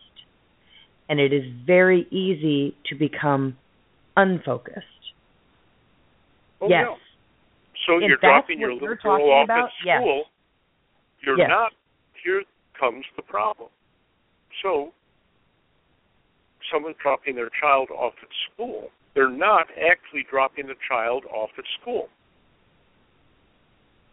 [1.08, 3.58] And it is very easy to become
[4.18, 4.82] unfocused.
[6.62, 6.86] Oh, yes.
[6.90, 6.96] yeah.
[7.86, 10.02] So If you're dropping your little girl off about, at yes.
[10.02, 10.26] school.
[11.22, 11.50] You're Yes.
[11.50, 11.74] not.
[12.24, 13.70] Here comes the problem.
[14.62, 14.94] So,
[16.72, 21.66] someone dropping their child off at school, they're not actually dropping the child off at
[21.82, 22.10] school.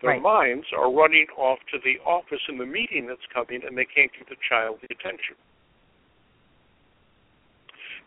[0.00, 0.22] Their Right.
[0.22, 4.12] minds are running off to the office and the meeting that's coming, and they can't
[4.12, 5.36] give the child the attention.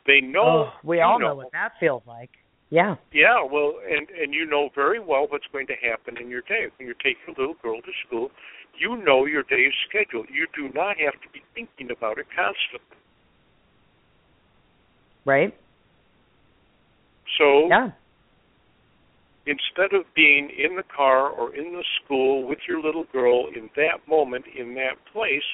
[0.05, 0.71] They know.
[0.73, 2.31] oh, we you all know what that feels like.
[2.69, 2.95] Yeah.
[3.13, 6.67] Yeah, well, and and you know very well what's going to happen in your day
[6.77, 8.31] when you take your little girl to school.
[8.77, 10.25] You know your day's schedule.
[10.31, 12.97] You do not have to be thinking about it constantly.
[15.23, 15.53] Right?
[17.37, 17.91] So Yeah.
[19.45, 23.69] instead of being in the car or in the school with your little girl in
[23.75, 25.45] that moment in that place,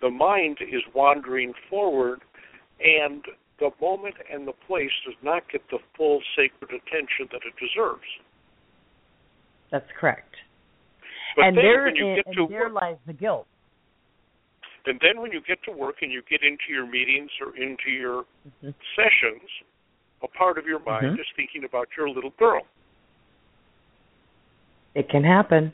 [0.00, 2.22] the mind is wandering forward,
[2.80, 3.24] and
[3.64, 8.04] the moment and the place does not get the full sacred attention that it deserves.
[9.72, 10.34] That's correct.
[11.36, 13.46] But and then there, when you and get to there work, lies the guilt.
[14.84, 17.88] And then when you get to work and you get into your meetings or into
[17.90, 18.24] your
[18.60, 19.48] hmm sessions,
[20.22, 21.20] a part of your mind Mhm.
[21.20, 22.66] is thinking about your little girl.
[24.94, 25.72] It can happen.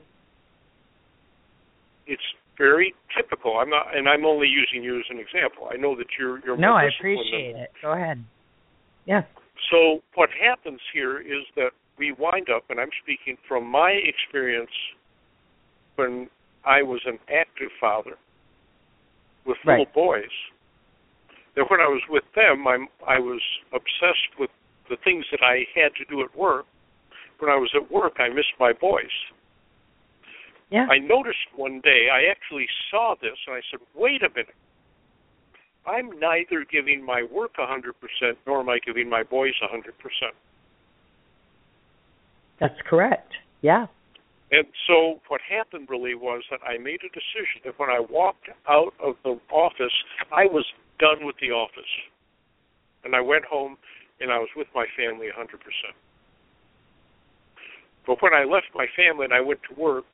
[2.07, 3.57] It's very typical.
[3.57, 5.69] I'm not, and I'm only using you as an example.
[5.73, 7.71] I know that you're you're No, I appreciate it.
[7.81, 8.23] Go ahead.
[9.07, 9.23] Yeah.
[9.73, 14.71] So what happens here is that we wind up, and I'm speaking from my experience
[15.97, 16.29] when
[16.65, 18.17] I was an active father
[19.47, 19.95] with little Right.
[19.95, 20.35] boys.
[21.57, 23.41] That when I was with them, I'm, I was
[23.73, 24.51] obsessed with
[24.89, 26.67] the things that I had to do at work.
[27.39, 29.11] When I was at work, I missed my boys.
[30.71, 30.87] Yeah.
[30.89, 34.55] I noticed one day, I actually saw this, and I said, wait a minute.
[35.87, 39.81] I'm neither giving my work a 100% nor am I giving my boys a 100%.
[42.61, 43.33] That's correct.
[43.63, 43.87] Yeah.
[44.53, 48.49] And so what happened really was that I made a decision that when I walked
[48.69, 49.93] out of the office,
[50.33, 50.67] I was
[50.99, 51.91] done with the office.
[53.05, 53.79] And I went home
[54.21, 55.47] and I was with my family a 100%.
[58.07, 60.05] But when I left my family and I went to work,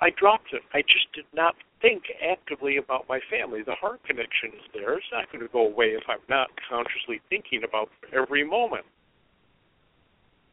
[0.00, 0.62] I dropped it.
[0.72, 3.62] I just did not think actively about my family.
[3.64, 4.94] The heart connection is there.
[4.94, 8.84] It's not going to go away if I'm not consciously thinking about every moment.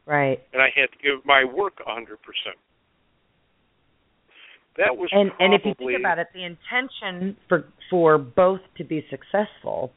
[0.06, 0.40] Right.
[0.52, 2.06] And I had to give my work a 100%.
[4.78, 8.60] That was And probably, and if you think about it, the intention for for both
[8.76, 9.90] to be successful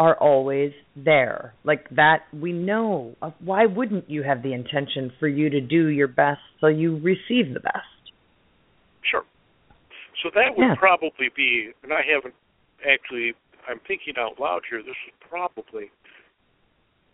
[0.00, 1.54] are always there.
[1.64, 3.14] Like that we know.
[3.38, 7.54] Why wouldn't you have the intention for you to do your best so you receive
[7.54, 7.86] the best?
[9.10, 9.24] Sure.
[10.22, 10.74] So that would Yeah.
[10.74, 12.34] probably be, and I haven't
[12.84, 13.34] actually,
[13.66, 15.90] I'm thinking out loud here, this is probably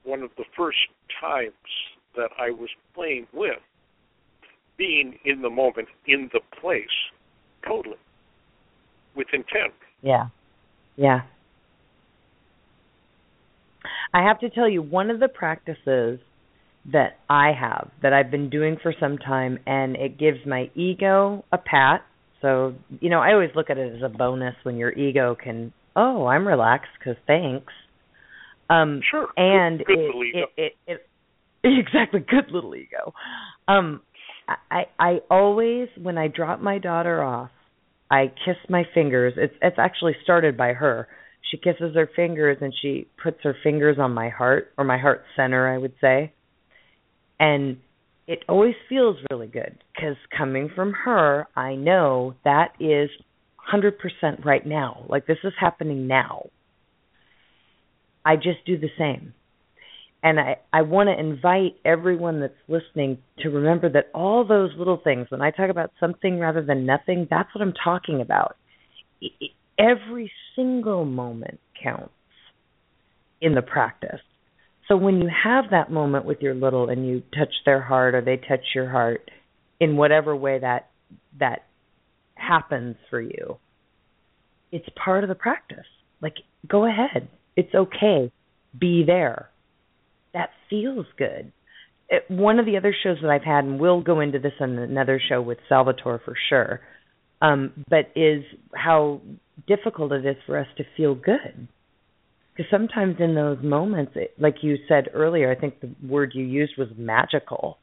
[0.04, 0.88] one of the first
[1.20, 1.54] times
[2.16, 3.60] that I was playing with
[4.76, 6.86] being in the moment, in the place,
[7.66, 7.98] totally,
[9.14, 9.74] with intent.
[10.02, 10.28] Yeah.
[10.96, 11.22] Yeah.
[14.12, 16.20] I have to tell you, one of the practices
[16.92, 21.44] that I have that I've been doing for some time, and it gives my ego
[21.52, 22.02] a pat.
[22.42, 25.72] So, you know, I always look at it as a bonus when your ego can,
[25.96, 27.72] oh, I'm relaxed because thanks.
[28.68, 29.28] Um, Sure.
[29.36, 31.06] and Good- good it, it, it, it,
[31.86, 33.14] exactly good little ego.
[33.66, 34.02] Um,
[34.70, 37.50] I I always when I drop my daughter off,
[38.10, 39.34] I kiss my fingers.
[39.38, 41.08] It's it's actually started by her.
[41.50, 45.24] She kisses her fingers and she puts her fingers on my heart or my heart
[45.36, 46.32] center, I would say.
[47.44, 47.76] And
[48.26, 53.10] it always feels really good because coming from her, I know that is
[53.70, 53.92] 100%
[54.46, 55.04] right now.
[55.10, 56.46] Like this is happening now.
[58.24, 59.34] I just do the same.
[60.22, 64.98] And I, I want to invite everyone that's listening to remember that all those little
[65.04, 68.56] things, when I talk about something rather than nothing, that's what I'm talking about.
[69.78, 72.08] Every single moment counts
[73.42, 74.22] in the practice.
[74.88, 78.20] So when you have that moment with your little and you touch their heart or
[78.20, 79.30] they touch your heart
[79.80, 80.90] in whatever way that
[81.38, 81.64] that
[82.34, 83.58] happens for you,
[84.70, 85.86] it's part of the practice.
[86.20, 86.36] Like
[86.68, 87.28] go ahead.
[87.56, 88.30] It's okay.
[88.78, 89.50] Be there
[90.34, 91.52] that feels good.
[92.10, 94.76] It, one of the other shows that I've had, and we'll go into this on
[94.76, 96.80] another show with Salvatore for sure,
[97.40, 98.44] um, but is
[98.74, 99.22] how
[99.66, 101.68] difficult it is for us to feel good.
[102.54, 106.44] Because sometimes in those moments, it, like you said earlier, I think the word you
[106.44, 107.78] used was magical.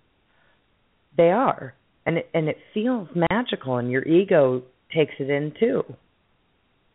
[1.18, 1.73] They are,
[2.06, 4.64] and it, and it feels magical, and your ego
[4.95, 5.84] takes it in too,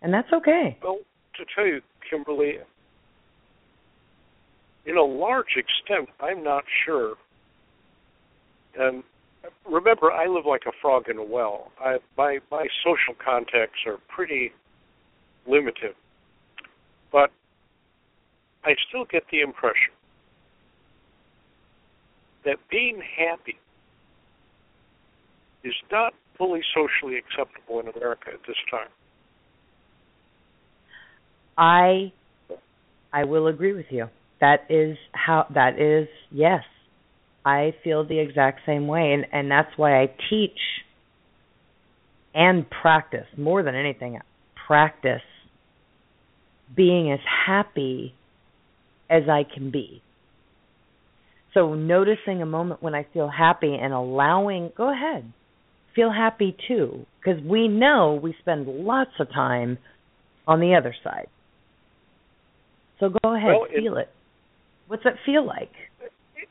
[0.00, 0.78] and that's okay.
[0.82, 1.00] Well,
[1.36, 2.54] to tell you, Kimberly,
[4.86, 7.14] in a large extent, I'm not sure.
[8.78, 9.02] And
[9.70, 11.72] remember, I live like a frog in a well.
[11.78, 14.52] I, my my social contacts are pretty
[15.46, 15.94] limited,
[17.12, 17.30] but
[18.66, 19.94] I still get the impression
[22.44, 23.59] that being happy
[25.62, 28.88] is not fully socially acceptable in America at this time.
[31.56, 32.12] I
[33.12, 34.09] I will agree with you.
[34.40, 36.62] That is how that is yes.
[37.44, 40.59] I feel the exact same way and and that's why I teach
[42.34, 44.18] and practice more than anything
[44.66, 45.22] practice
[46.76, 48.12] being as happy
[49.10, 50.02] as I can be.
[51.54, 55.32] So noticing a moment when I feel happy and allowing go ahead.
[55.94, 59.78] Feel happy too because we know we spend lots of time
[60.46, 61.28] on the other side.
[63.00, 64.10] So go ahead, well, it, feel it.
[64.88, 65.72] What's that feel like?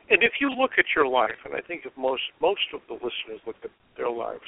[0.10, 2.94] And if you look at your life, and I think if most most of the
[2.94, 4.42] listeners look at their lives,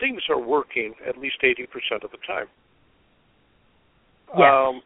[0.00, 2.46] things are working at least eighty percent of the time.
[4.36, 4.50] Yes.
[4.52, 4.82] Um,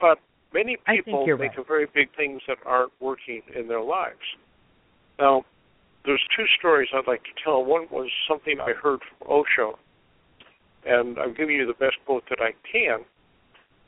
[0.00, 0.18] but
[0.54, 1.58] many people think think right.
[1.58, 4.24] of very big things that aren't working in their lives.
[5.18, 5.44] Now,
[6.04, 7.64] there's two stories I'd like to tell.
[7.64, 9.78] One was something I heard from Osho
[10.86, 13.00] and I'm giving you the best quote that I can.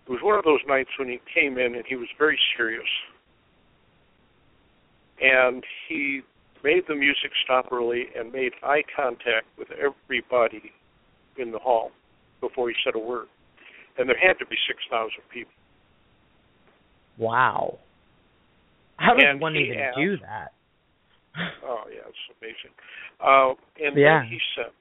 [0.06, 2.88] It was one of those nights when he came in and he was very serious.
[5.20, 6.22] And he
[6.62, 10.72] made the music stop early and made eye contact with everybody
[11.38, 11.90] in the hall
[12.40, 13.26] before he said a word.
[13.98, 15.52] And there had to be 6,000 people.
[17.18, 17.78] Wow.
[18.98, 20.52] How does And one even asked- do that?
[21.62, 22.70] Oh, yeah, it's amazing.
[23.20, 24.20] Uh, and Yeah.
[24.20, 24.72] then he said,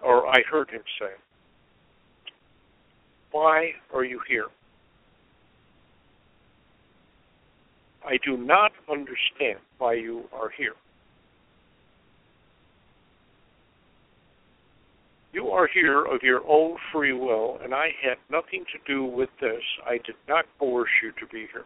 [0.00, 1.12] or I heard him say,
[3.30, 4.48] Why are you here?
[8.04, 10.74] I do not understand why you are here.
[15.32, 19.30] You are here of your own free will, and I had nothing to do with
[19.40, 19.62] this.
[19.86, 21.64] I did not coerce you to be here.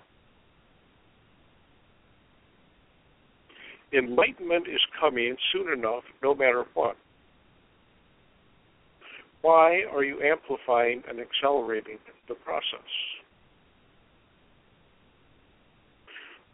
[3.92, 6.96] Enlightenment is coming soon enough, no matter what.
[9.42, 11.98] Why are you amplifying and accelerating
[12.28, 12.90] the process?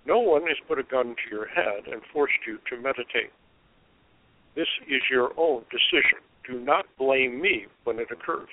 [0.06, 3.32] No one has put a gun to your head and forced you to meditate.
[4.54, 6.18] This is your own decision.
[6.46, 8.48] Do not blame me when it occurs.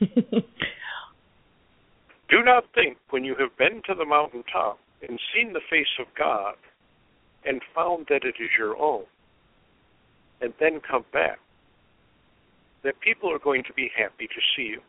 [2.28, 6.06] Do not think when you have been to the mountaintop and seen the face of
[6.18, 6.56] God
[7.44, 9.04] and found that it is your own,
[10.40, 11.38] and then come back,
[12.82, 14.80] that people are going to be happy to see you.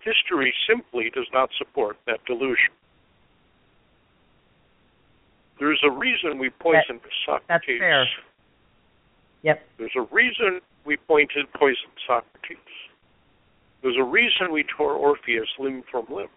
[0.00, 2.70] History simply does not support that delusion.
[5.58, 7.46] There's a reason we poisoned Socrates.
[7.48, 8.06] that's fair.
[9.42, 9.62] Yep.
[9.78, 12.58] There's a reason we pointed poisoned Socrates.
[13.82, 16.28] There's a reason we tore Orpheus limb from limb.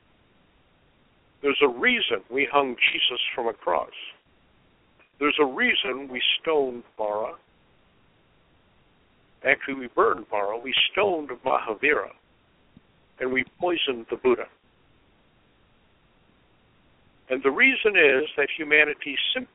[1.42, 3.90] There's a reason we hung Jesus from a cross.
[5.20, 7.34] There's a reason we stoned Mara.
[9.46, 10.58] Actually, we burned Mara.
[10.58, 12.10] We stoned Mahavira.
[13.20, 14.46] And we poisoned the Buddha.
[17.30, 19.54] And the reason is that humanity simply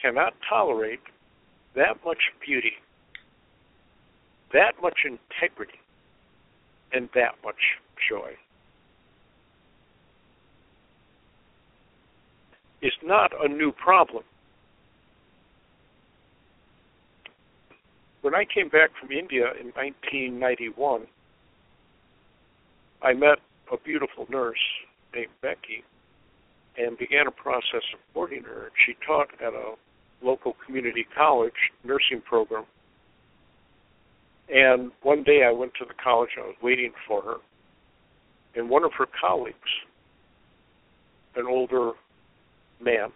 [0.00, 1.00] cannot tolerate
[1.74, 2.74] that much beauty,
[4.52, 5.80] that much integrity,
[6.92, 7.78] and that much
[8.08, 8.32] joy.
[12.80, 14.22] Is not a new problem.
[18.22, 21.06] When I came back from India in 1991,
[23.02, 23.38] I met
[23.72, 24.58] a beautiful nurse
[25.12, 25.82] named Becky
[26.78, 28.70] and began a process of supporting her.
[28.86, 29.74] She taught at a
[30.22, 31.52] local community college
[31.84, 32.64] nursing program.
[34.48, 37.36] And one day I went to the college, I was waiting for her,
[38.54, 39.56] and one of her colleagues,
[41.36, 41.92] an older
[42.80, 43.10] man,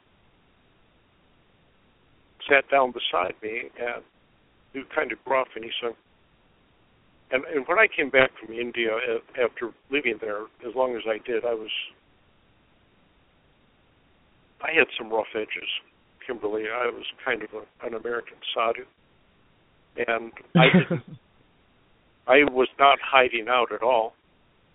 [2.49, 4.03] sat down beside me and
[4.73, 5.95] he was kind of gruff and he said,
[7.31, 8.91] and, and when I came back from India
[9.43, 11.71] after living there as long as I did, I was
[14.63, 15.69] I had some rough edges,
[16.27, 16.65] Kimberly.
[16.73, 18.85] I was kind of a, an American sadhu,
[19.97, 21.03] and I didn't
[22.27, 24.15] I was not hiding out at all.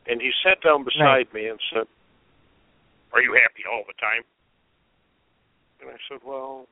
[0.07, 1.33] And he sat down beside right.
[1.33, 1.87] me and said,
[3.13, 4.23] Are you happy all the time?
[5.81, 6.67] And I said, Well,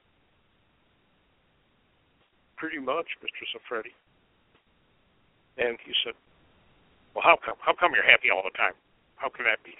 [2.57, 3.43] pretty much, Mr.
[3.51, 3.95] Safredi.
[5.57, 6.15] And he said,
[7.13, 7.55] Well, how come?
[7.59, 8.75] How come you're happy all the time?
[9.15, 9.75] How can that be?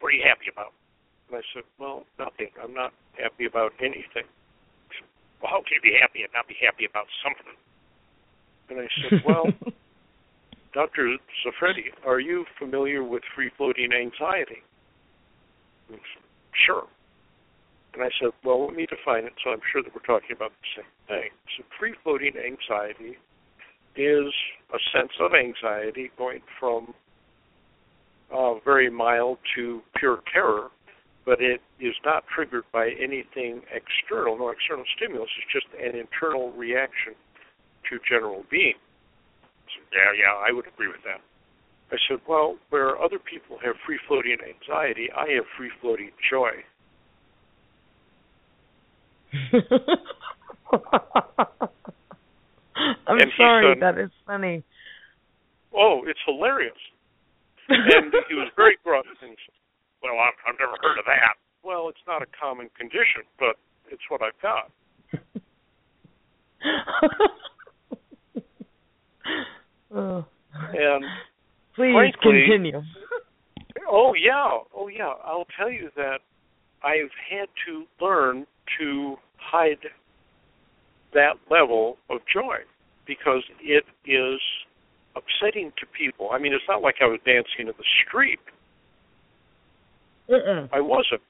[0.00, 0.72] What are you happy about?
[1.30, 2.50] And I said, Well, nothing.
[2.62, 4.26] I'm not happy about anything.
[4.26, 5.06] Said,
[5.40, 7.54] well, how can you be happy and not be happy about something?
[8.68, 9.46] And I said, Well,
[10.74, 11.16] Dr.
[11.46, 14.62] Safredi, are you familiar with free floating anxiety?
[15.88, 15.98] Said,
[16.66, 16.84] sure.
[17.94, 20.50] And I said, Well, let me define it so I'm sure that we're talking about
[20.50, 21.30] the same thing.
[21.56, 23.18] So, free floating anxiety
[23.96, 24.34] is
[24.74, 26.94] a sense of anxiety going from
[28.32, 30.68] uh, very mild to pure terror,
[31.24, 35.30] but it is not triggered by anything external, no external stimulus.
[35.38, 37.14] It's just an internal reaction
[37.90, 38.78] to general being.
[39.68, 41.20] So, yeah, yeah, I would agree with that.
[41.92, 46.50] I said, well, where other people have free floating anxiety, I have free floating joy.
[53.06, 54.62] I'm and sorry, said, that is funny.
[55.74, 56.72] Oh, it's hilarious.
[57.68, 59.59] and he was very gruff and he said,
[60.02, 61.36] Well, I've, I've never heard of that.
[61.62, 63.56] Well, it's not a common condition, but
[63.90, 64.70] it's what I've got.
[69.94, 70.24] oh.
[70.72, 71.04] And
[71.74, 72.82] please frankly, continue.
[73.88, 75.12] oh yeah, oh yeah.
[75.24, 76.20] I'll tell you that
[76.82, 78.46] I've had to learn
[78.78, 79.78] to hide
[81.12, 82.56] that level of joy
[83.06, 84.40] because it is
[85.16, 86.30] upsetting to people.
[86.32, 88.38] I mean, it's not like I was dancing in the street.
[90.30, 90.68] Mm-mm.
[90.72, 91.22] I wasn't.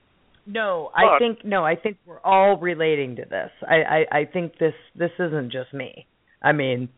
[0.46, 3.50] No, but, I think no, I think we're all relating to this.
[3.68, 6.06] I, I I think this this isn't just me.
[6.42, 6.88] I mean,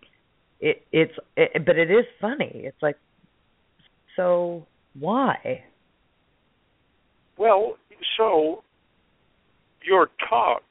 [0.61, 2.51] it it's it, but it is funny.
[2.55, 2.97] It's like
[4.17, 4.67] so
[4.99, 5.65] why?
[7.37, 7.77] Well,
[8.17, 8.63] so
[9.85, 10.63] you're taught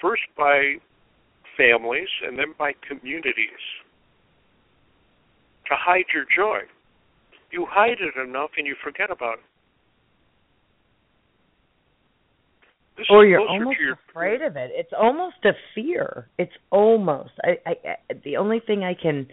[0.00, 0.74] first by
[1.56, 3.64] families and then by communities
[5.66, 6.60] to hide your joy.
[7.50, 9.44] You hide it enough and you forget about it.
[12.98, 13.78] This or you're almost
[14.10, 14.72] afraid of it.
[14.74, 16.28] It's almost a fear.
[16.36, 17.30] It's almost.
[17.42, 19.28] I, I, I the only thing I can,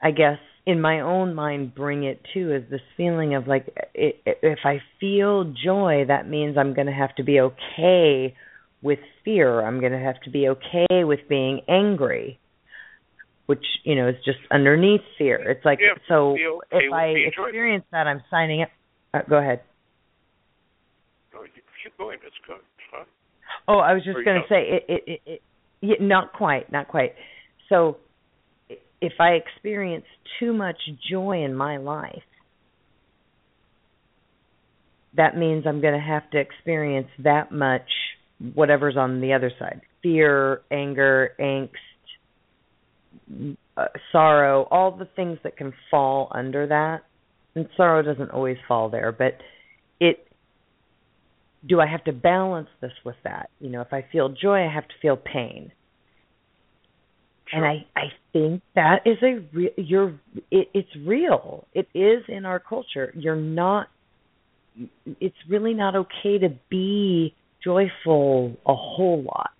[0.00, 4.20] I guess, in my own mind, bring it to is this feeling of like, it,
[4.24, 8.36] if I feel joy, that means I'm going to have to be okay
[8.80, 9.60] with fear.
[9.66, 12.38] I'm going to have to be okay with being angry,
[13.46, 15.50] which you know is just underneath fear.
[15.50, 16.36] It's like yeah, so.
[16.72, 18.68] okay if I experience that, I'm signing up.
[19.12, 19.62] Uh, go ahead.
[21.82, 22.18] Keep going.
[22.24, 22.56] It's good.
[22.92, 23.04] Huh?
[23.68, 24.84] Oh, I was just going to say it.
[24.88, 25.42] It, it,
[25.82, 27.14] it not quite, not quite.
[27.68, 27.96] So,
[29.00, 30.04] if I experience
[30.38, 30.76] too much
[31.10, 32.22] joy in my life,
[35.16, 37.88] that means I'm going to have to experience that much
[38.54, 41.68] whatever's on the other side fear, anger, angst,
[43.76, 47.02] uh, sorrow, all the things that can fall under that.
[47.54, 49.34] And sorrow doesn't always fall there, but
[49.98, 50.26] it
[51.66, 53.50] do I have to balance this with that?
[53.60, 55.72] You know, if I feel joy, I have to feel pain.
[57.48, 57.64] Sure.
[57.64, 60.20] And I I think that is a real you're
[60.50, 61.66] it, it's real.
[61.74, 63.12] It is in our culture.
[63.16, 63.88] You're not
[65.20, 69.50] it's really not okay to be joyful a whole lot.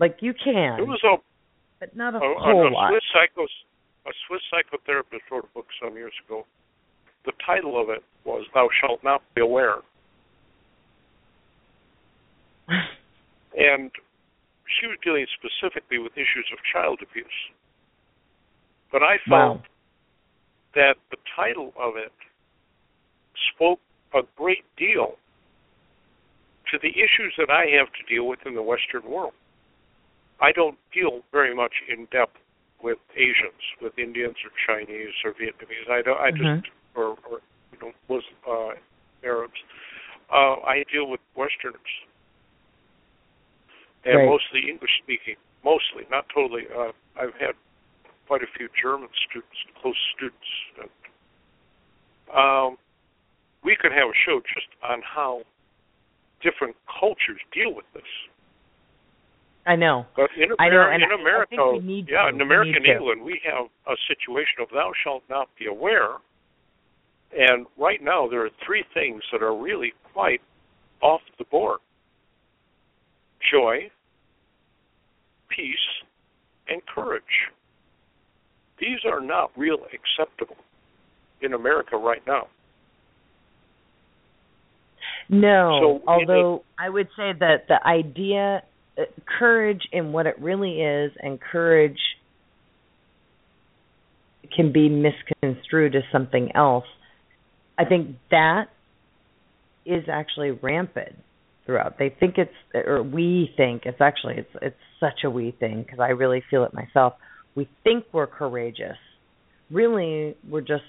[0.00, 0.80] Like you can.
[0.80, 1.16] It was a
[1.80, 2.90] but not a, a whole a lot.
[2.90, 3.46] Swiss psychos,
[4.06, 6.46] a Swiss psychotherapist wrote a book some years ago.
[7.26, 9.76] The title of it was "Thou Shalt Not Be Aware,"
[12.68, 13.90] and
[14.80, 17.26] she was dealing specifically with issues of child abuse.
[18.90, 19.62] But I felt Wow.
[20.74, 22.12] that the title of it
[23.54, 23.80] spoke
[24.12, 25.18] a great deal
[26.70, 29.34] to the issues that I have to deal with in the Western world.
[30.40, 32.38] I don't deal very much in depth
[32.82, 35.88] with Asians, with Indians or Chinese or Vietnamese.
[35.90, 36.20] I don't.
[36.20, 37.40] I just or, or
[37.72, 38.74] you know Muslim, uh,
[39.24, 39.58] Arabs.
[40.30, 41.80] Uh, I deal with Westerners
[44.04, 44.28] and Right.
[44.28, 45.36] mostly English speaking.
[45.64, 46.66] Mostly, not totally.
[46.68, 47.54] Uh, I've had
[48.26, 50.48] quite a few German students, close students.
[50.80, 50.90] And,
[52.36, 52.78] um,
[53.62, 55.42] we could have a show just on how
[56.40, 58.02] different cultures deal with this.
[59.66, 60.04] I know.
[60.14, 62.28] But in, I know, and in I- I America, think we need yeah, to.
[62.28, 62.90] in We American to.
[62.92, 66.16] England, we have a situation of "Thou shalt not be aware,"
[67.32, 70.42] and right now there are three things that are really quite
[71.00, 71.80] off the board:
[73.50, 73.90] joy,
[75.48, 75.76] peace,
[76.68, 77.22] and courage.
[78.80, 80.56] these are not real acceptable
[81.40, 82.48] in America right now.
[85.28, 88.62] No, So, although I would say that the idea,
[88.98, 89.02] uh,
[89.38, 91.98] courage in what it really is, and courage
[94.54, 96.84] can be misconstrued as something else.
[97.78, 98.66] I think that
[99.84, 101.16] is actually rampant
[101.66, 101.98] throughout.
[101.98, 102.52] They think it's,
[102.86, 106.64] or we think it's actually it's it's such a we thing because I really feel
[106.64, 107.14] it myself.
[107.54, 108.96] We think we're courageous.
[109.70, 110.84] Really, we're just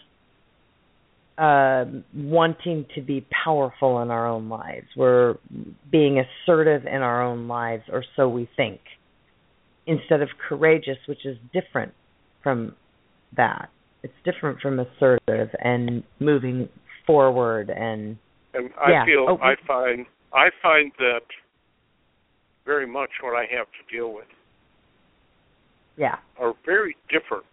[1.38, 4.88] uh, wanting to be powerful in our own lives.
[4.95, 5.35] We're
[5.91, 8.80] being assertive in our own lives, or so we think,
[9.85, 11.93] instead of courageous, which is different
[12.41, 12.76] from
[13.38, 13.69] that.
[14.03, 16.69] It's different from assertive and moving
[17.07, 18.18] forward and
[18.53, 19.06] And I Yeah.
[19.06, 20.06] feel Oh, I find
[20.36, 21.22] I find that
[22.66, 24.26] very much what I have to deal with
[25.98, 26.18] yeah.
[26.38, 27.45] are very different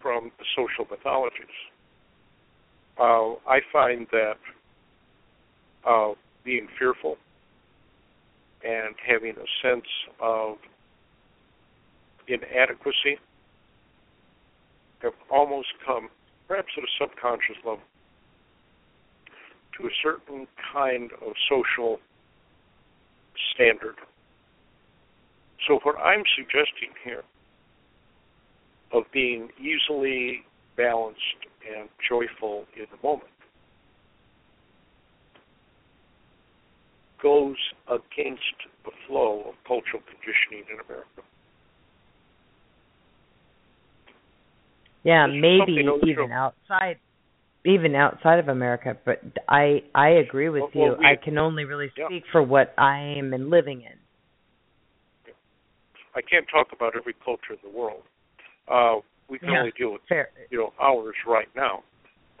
[0.00, 1.46] from the social mythologies.
[2.98, 4.36] Uh, I find that
[5.84, 6.12] uh,
[6.44, 7.16] being fearful
[8.62, 9.86] and having a sense
[10.20, 10.56] of
[12.28, 13.18] inadequacy
[15.00, 16.10] have almost come,
[16.46, 17.80] perhaps at a subconscious level,
[19.78, 21.98] to a certain kind of social
[23.54, 23.96] standard.
[25.66, 27.22] So, what I'm suggesting here
[28.92, 30.42] of being easily
[30.76, 31.20] balanced
[31.76, 33.30] and joyful in the moment
[37.22, 37.56] goes
[37.88, 41.22] against the flow of cultural conditioning in America.
[45.02, 46.98] Yeah, maybe even outside
[47.64, 50.80] even outside of America, but I I agree with Well, you.
[50.92, 52.06] well, we- I can only really Yeah.
[52.06, 53.98] speak for what I am and living in.
[56.14, 58.02] I can't talk about every culture in the world.
[58.66, 59.58] Uh, we can Yeah.
[59.60, 60.30] only deal with Fair.
[60.50, 61.84] you know ours right now.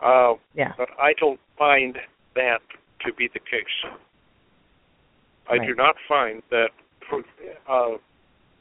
[0.00, 0.72] Uh, Yeah.
[0.76, 2.00] but I don't find
[2.34, 2.62] that
[3.00, 3.84] to be the case.
[5.48, 6.70] I do not find that.
[7.08, 7.24] For,
[7.66, 7.98] uh,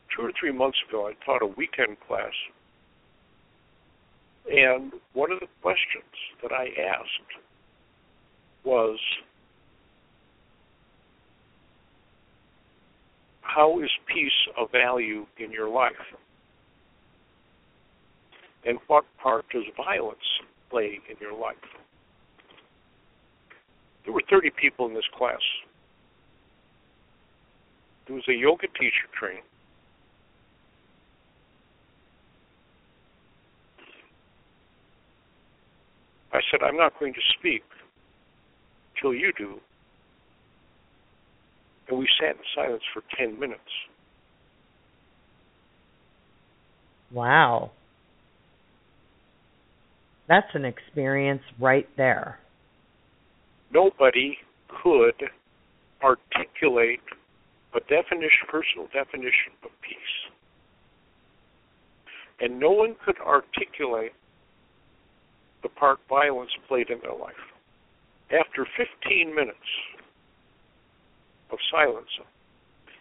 [0.09, 2.33] two or three months ago, I taught a weekend class,
[4.49, 6.03] and one of the questions
[6.41, 7.39] that I asked
[8.63, 8.99] was,
[13.41, 16.13] "How is peace a value in your life?"
[18.65, 21.55] And what part does violence play in your life?
[24.03, 25.41] There were 30 people in this class.
[28.05, 29.43] There was a yoga teacher training.
[36.33, 37.63] I said, I'm not going to speak
[39.01, 39.59] till you do.
[41.87, 43.61] And we sat in silence for 10 minutes.
[47.11, 47.71] Wow.
[50.27, 52.39] That's an experience right there.
[53.71, 54.37] nobody
[54.83, 55.23] could
[56.03, 57.01] articulate
[57.73, 60.15] a definition, personal definition of peace.
[62.39, 64.13] And no one could articulate
[65.63, 67.33] the part violence played in their life.
[68.31, 69.57] After 15 minutes
[71.51, 72.09] of silence,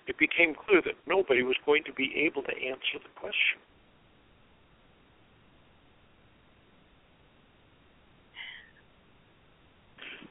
[0.06, 3.60] it became clear that nobody was going to be able to answer the question.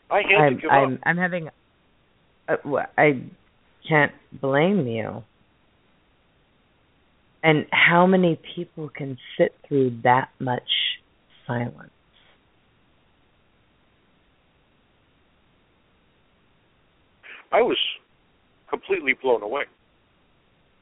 [0.09, 0.99] I had I'm to give I'm up.
[1.03, 1.49] I'm having
[2.47, 2.55] uh,
[2.97, 3.21] I
[3.87, 5.23] can't blame you.
[7.43, 10.67] And how many people can sit through that much
[11.45, 11.91] silence?
[17.51, 17.77] I was
[18.69, 19.63] completely blown away.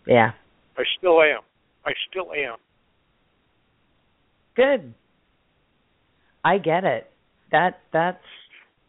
[0.08, 0.32] Yeah.
[0.78, 1.42] I still am.
[1.86, 2.58] I still am.
[4.56, 4.94] Good.
[6.44, 7.10] I get it.
[7.52, 8.24] That that's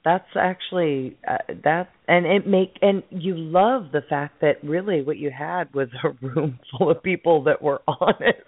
[0.04, 5.16] that's actually uh, that and it make and you love the fact that really what
[5.16, 8.40] you had was a room full of people that were honest.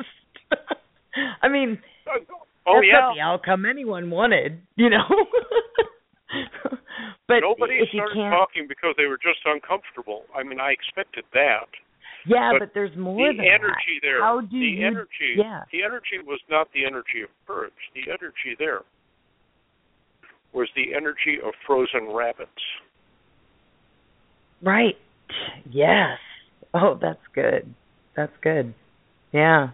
[1.42, 1.78] I mean,
[2.66, 3.00] Oh that's yeah.
[3.00, 5.04] not the outcome anyone wanted, you know.
[7.28, 10.24] But Nobody started talking because they were just uncomfortable.
[10.34, 11.68] I mean, I expected that.
[12.26, 14.02] yeah, but but, there's more the than energy that.
[14.02, 14.22] there.
[14.22, 14.86] How do the you?
[14.86, 15.36] energy.
[15.36, 15.62] Yeah.
[15.70, 17.76] The energy was not the energy of birds.
[17.94, 18.80] The energy there
[20.54, 22.50] was the energy of frozen rabbits.
[24.62, 24.96] Right.
[25.70, 26.18] Yes.
[26.72, 27.74] Oh, that's good.
[28.16, 28.74] That's good.
[29.32, 29.68] Yeah.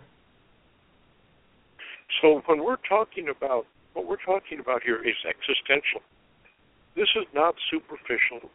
[2.21, 6.03] So when we're talking about what we're talking about here is existential.
[6.97, 8.49] This is not superficial.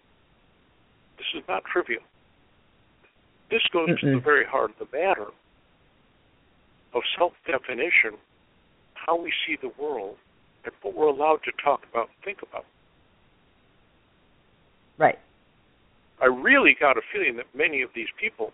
[1.18, 2.02] This is not trivial.
[3.52, 5.28] This goes to the very heart of the matter
[6.94, 8.18] of self definition
[8.94, 10.16] how we see the world
[10.64, 12.66] and what we're allowed to talk about and think about.
[14.98, 15.20] Right.
[16.22, 18.52] I really got a feeling that many of these people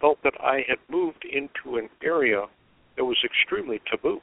[0.00, 2.46] felt that I had moved into an area
[2.96, 4.20] that was extremely taboo.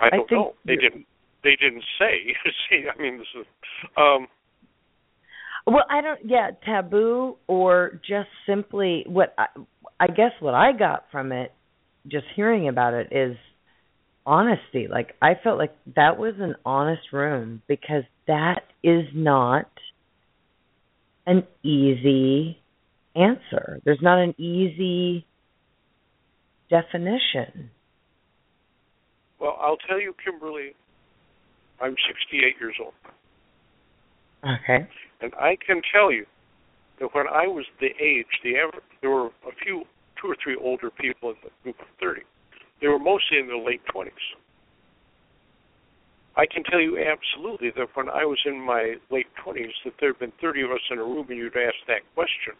[0.00, 0.54] I I don't think know.
[0.66, 1.06] They didn't.
[1.42, 2.34] They didn't say.
[2.70, 3.46] See, I mean, this is.
[3.96, 4.26] Um,
[5.66, 6.20] Well, I don't.
[6.24, 9.46] Yeah, taboo or just simply what I,
[9.98, 11.52] I guess what I got from it,
[12.08, 13.36] just hearing about it, is
[14.26, 14.88] honesty.
[14.90, 19.68] Like I felt like that was an honest room because that is not
[21.26, 22.58] an easy
[23.14, 23.80] answer.
[23.84, 25.26] There's not an easy
[26.70, 27.70] definition.
[29.40, 30.74] Well, I'll tell you, Kimberly.
[31.80, 32.92] I'm 68 years old.
[34.44, 34.86] Okay.
[35.20, 36.26] And I can tell you
[37.00, 39.84] that when I was the age, the average, there were a few,
[40.20, 42.22] two or three older people in the group of 30.
[42.80, 44.10] They were mostly in their late 20s.
[46.36, 50.10] I can tell you absolutely that when I was in my late 20s, that there
[50.10, 52.54] had been 30 of us in a room and you'd asked that question.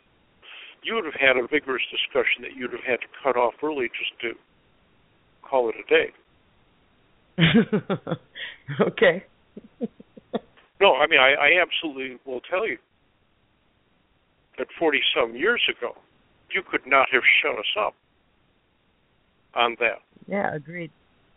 [0.83, 3.89] You would have had a vigorous discussion that you'd have had to cut off early
[3.89, 4.33] just to
[5.43, 6.13] call it a day.
[8.81, 9.25] okay.
[10.81, 12.79] No, I mean, I, I absolutely will tell you
[14.59, 15.95] that 40 some years ago,
[16.51, 17.95] you could not have shut us up
[19.55, 20.03] on that.
[20.27, 20.91] Yeah, agreed.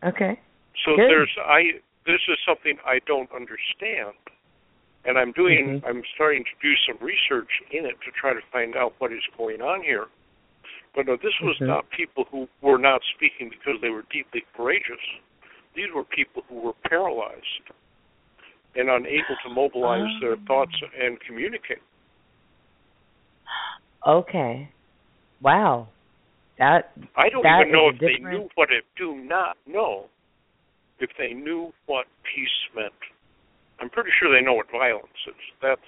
[0.03, 0.39] Okay.
[0.85, 1.09] So Good.
[1.09, 4.15] there's I this is something I don't understand.
[5.05, 5.87] And I'm doing Mhm.
[5.87, 9.23] I'm starting to do some research in it to try to find out what is
[9.37, 10.07] going on here.
[10.95, 11.67] But no, this was Mhm.
[11.67, 15.01] not people who were not speaking because they were deeply courageous.
[15.75, 17.65] These were people who were paralyzed
[18.75, 20.45] and unable to mobilize their Oh.
[20.47, 21.81] thoughts and communicate.
[24.05, 24.69] Okay.
[25.41, 25.87] Wow.
[26.57, 30.05] That I don't That even know if they knew what it do not know
[30.99, 32.93] if they knew what peace meant.
[33.79, 35.33] I'm pretty sure they know what violence is.
[35.61, 35.81] That's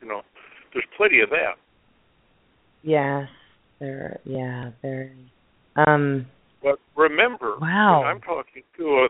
[0.00, 0.22] you know,
[0.72, 1.56] there's plenty of that.
[2.82, 3.28] yes,
[3.78, 5.12] there yeah, there
[5.76, 6.26] um
[6.62, 8.02] But remember, Wow.
[8.04, 9.08] I'm talking to a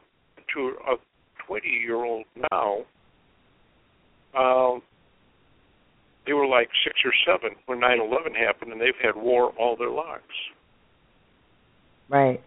[0.56, 0.96] to a
[1.46, 2.78] 20 year old now,
[4.36, 4.82] um,
[6.26, 9.90] they were like six or seven when 9/11 happened, and they've had war all their
[9.90, 10.24] lives.
[12.08, 12.40] right.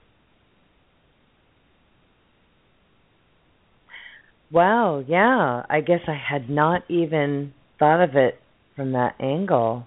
[4.52, 5.64] Wow, yeah.
[5.70, 8.40] I guess I had not even thought of it
[8.76, 9.86] from that angle.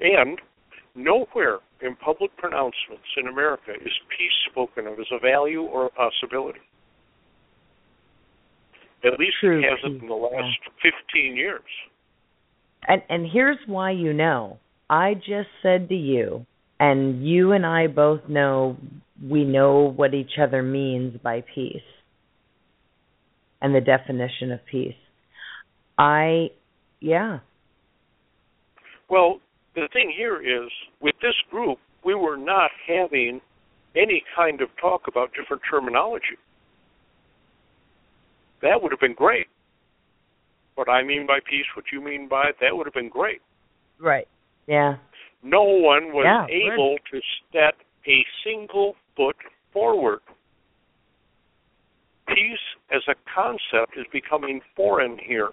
[0.00, 0.38] And
[0.96, 5.90] nowhere in public pronouncements in America is peace spoken of as a value or a
[5.90, 6.60] possibility.
[9.04, 11.60] At least True it hasn't in the last 15 years.
[12.88, 14.58] And and here's why you know.
[14.88, 16.46] I just said to you,
[16.78, 18.76] and you and I both know
[19.22, 21.82] we know what each other means by peace
[23.60, 24.94] and the definition of peace.
[25.98, 26.50] I
[27.00, 27.40] yeah.
[29.08, 29.40] Well,
[29.76, 30.70] the thing here is,
[31.00, 33.40] with this group, we were not having
[33.94, 36.38] any kind of talk about different terminology.
[38.62, 39.46] That would have been great.
[40.74, 43.40] What I mean by peace, what you mean by it, that would have been great.
[44.00, 44.26] Right.
[44.66, 44.96] Yeah.
[45.42, 47.74] No one was Yeah, able to step
[48.06, 49.36] a single foot
[49.72, 50.20] forward.
[52.28, 52.58] Peace
[52.90, 55.50] as a concept is becoming foreign here.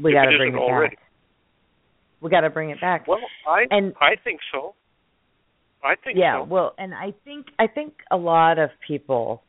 [0.00, 0.96] We got to bring it already.
[0.96, 1.04] back.
[2.20, 3.06] We got to bring it back.
[3.06, 3.18] Well,
[3.48, 4.74] I And- I think so.
[5.82, 6.44] I think yeah so.
[6.44, 9.42] well and i think i think a lot of people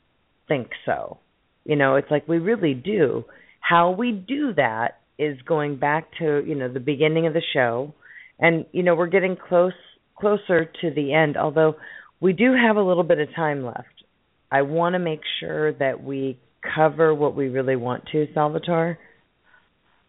[0.48, 1.18] think so
[1.66, 3.26] you know it's like we really do
[3.60, 7.94] how we do that is going back to you know the beginning of the show
[8.40, 9.74] and you know we're getting close
[10.18, 11.76] closer to the end although
[12.22, 14.06] we do have a little bit of time left
[14.52, 16.40] i want to make sure that we
[16.76, 18.98] cover what we really want to salvatore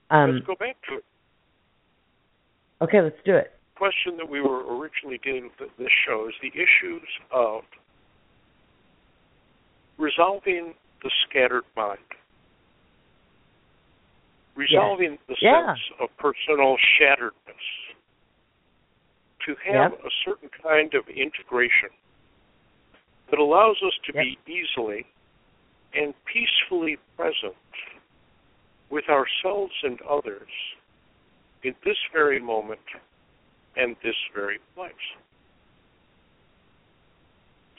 [0.09, 1.05] um Let's go back to it.
[2.83, 6.35] Okay let's do it The question that we were originally dealing with this show is
[6.43, 7.63] the issues of
[9.99, 11.99] resolving the scattered mind,
[14.55, 15.75] resolving the Yeah.
[15.75, 17.67] sense of personal shatteredness,
[19.47, 20.05] to have Yep.
[20.05, 21.91] a certain kind of integration
[23.29, 24.25] that allows us to Yep.
[24.25, 25.07] be easily
[25.95, 27.57] and peacefully present
[28.89, 30.51] with ourselves and others
[31.65, 32.81] in this very moment
[33.77, 34.93] and this very place.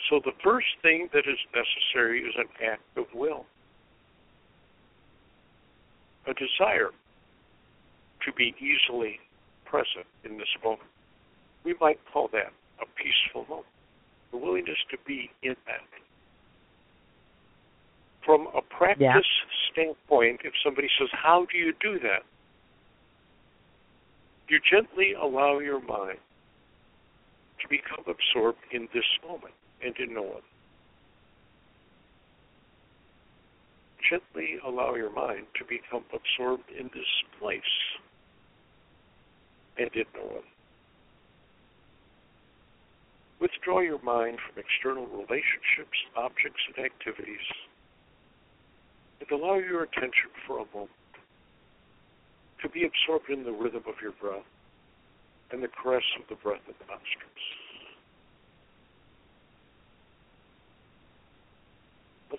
[0.10, 3.46] So the first thing that is necessary is an act of will,
[6.28, 6.90] a desire
[8.26, 9.20] to be easily
[9.66, 10.90] present in this moment.
[11.64, 12.52] We might call that
[12.82, 13.68] a peaceful moment.
[14.32, 15.82] The willingness to be in that.
[18.26, 19.22] From a practice Yeah.
[19.72, 22.24] standpoint, if somebody says, How do you do that?
[24.50, 26.20] You gently allow your mind
[27.62, 29.54] to become absorbed in this moment
[29.84, 30.42] and in no other.
[34.10, 37.08] Gently allow your mind to become absorbed in this
[37.40, 37.62] place
[39.78, 40.48] and in no other.
[43.40, 47.48] Withdraw your mind from external relationships, objects, and activities,
[49.20, 50.92] and allow your attention for a moment
[52.64, 54.48] to be absorbed in the rhythm of your breath
[55.52, 57.44] and the caress of the breath of the nostrils.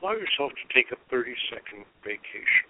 [0.03, 2.69] Allow yourself to take a 30 second vacation.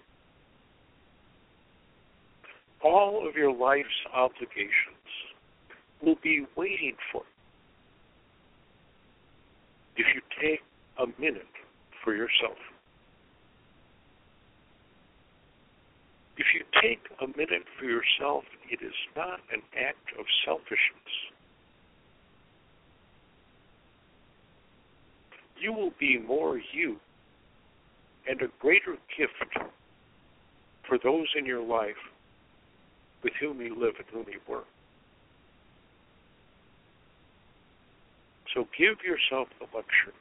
[2.83, 5.09] All of your life's obligations
[6.03, 7.23] will be waiting for
[9.97, 10.61] you if you take
[10.99, 11.43] a minute
[12.03, 12.57] for yourself.
[16.37, 21.13] If you take a minute for yourself, it is not an act of selfishness.
[25.57, 26.97] You will be more you
[28.27, 29.65] and a greater gift
[30.87, 31.95] for those in your life
[33.23, 34.65] with whom you live and whom you work.
[38.53, 40.13] So give yourself the luxury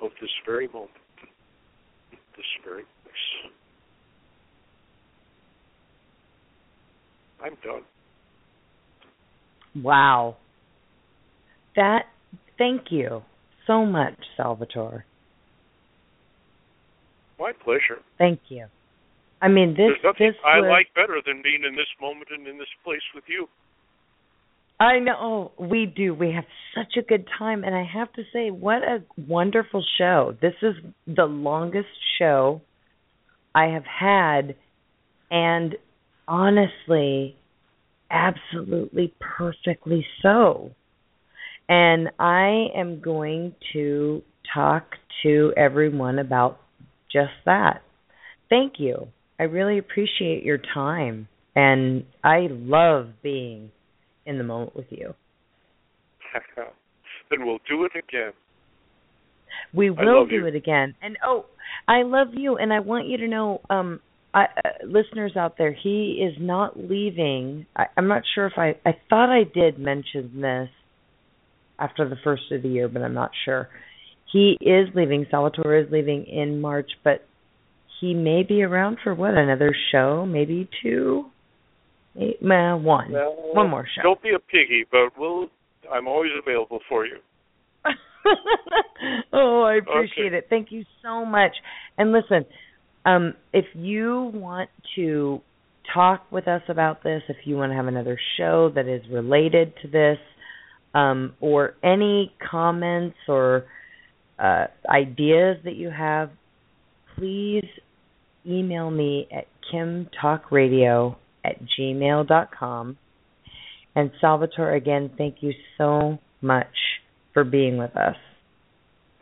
[0.00, 0.90] of this very moment,
[2.36, 3.52] this very place.
[7.42, 7.82] I'm done.
[9.82, 10.36] Wow.
[11.76, 12.04] That
[12.58, 13.22] thank you
[13.66, 15.04] so much, Salvatore.
[17.38, 18.00] My pleasure.
[18.18, 18.66] Thank you.
[19.40, 22.28] I mean this There's nothing this I was, like better than being in this moment
[22.30, 23.48] and in this place with you.
[24.78, 26.14] I know oh, we do.
[26.14, 26.44] We have
[26.74, 30.36] such a good time and I have to say what a wonderful show.
[30.40, 30.74] This is
[31.06, 31.88] the longest
[32.18, 32.60] show
[33.54, 34.54] I have had
[35.30, 35.76] and
[36.28, 37.36] honestly
[38.12, 40.70] absolutely perfectly so.
[41.68, 44.22] And I am going to
[44.52, 44.84] talk
[45.22, 46.60] to everyone about
[47.10, 47.82] just that.
[48.50, 49.08] Thank you.
[49.40, 53.70] I really appreciate your time and I love being
[54.26, 55.14] in the moment with you.
[57.30, 58.32] then we'll do it again.
[59.74, 60.46] We will do you.
[60.46, 60.94] it again.
[61.02, 61.46] And oh,
[61.88, 64.00] I love you and I want you to know um
[64.34, 67.66] I, uh, listeners out there, he is not leaving.
[67.76, 70.68] I, I'm not sure if I I thought I did mention this
[71.78, 73.68] after the first of the year, but I'm not sure.
[74.32, 75.26] He is leaving.
[75.30, 77.24] Salvatore is leaving in March, but
[78.00, 81.26] he may be around for what another show, maybe two,
[82.18, 84.02] Eight, one, Well, one more show.
[84.02, 85.48] Don't be a piggy, but we'll.
[85.90, 87.16] I'm always available for you.
[89.32, 90.36] oh, I appreciate Okay.
[90.36, 90.46] it.
[90.50, 91.52] Thank you so much.
[91.98, 92.44] And listen,
[93.04, 95.40] um, if you want to
[95.92, 99.74] talk with us about this, if you want to have another show that is related
[99.82, 100.18] to this,
[100.94, 103.64] um, or any comments or
[104.38, 106.30] uh, ideas that you have,
[107.16, 107.64] please
[108.46, 112.96] email me at kimtalkradio at gmail dot com.
[113.94, 116.66] And Salvatore, again, thank you so much
[117.34, 118.16] for being with us.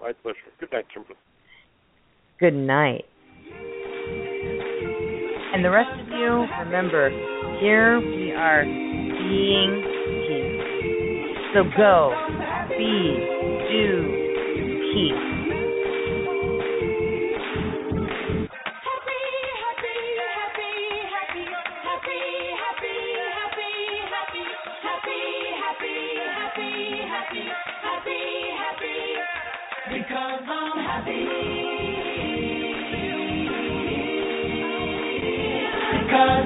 [0.01, 0.39] My pleasure.
[0.59, 1.17] Good night, Kimberly.
[2.39, 3.05] Good night.
[5.53, 7.11] And the rest of you, remember,
[7.61, 9.83] here we are being
[10.29, 10.61] peace.
[11.55, 12.15] So go,
[12.79, 13.17] be,
[13.69, 14.21] do
[14.95, 15.40] peace.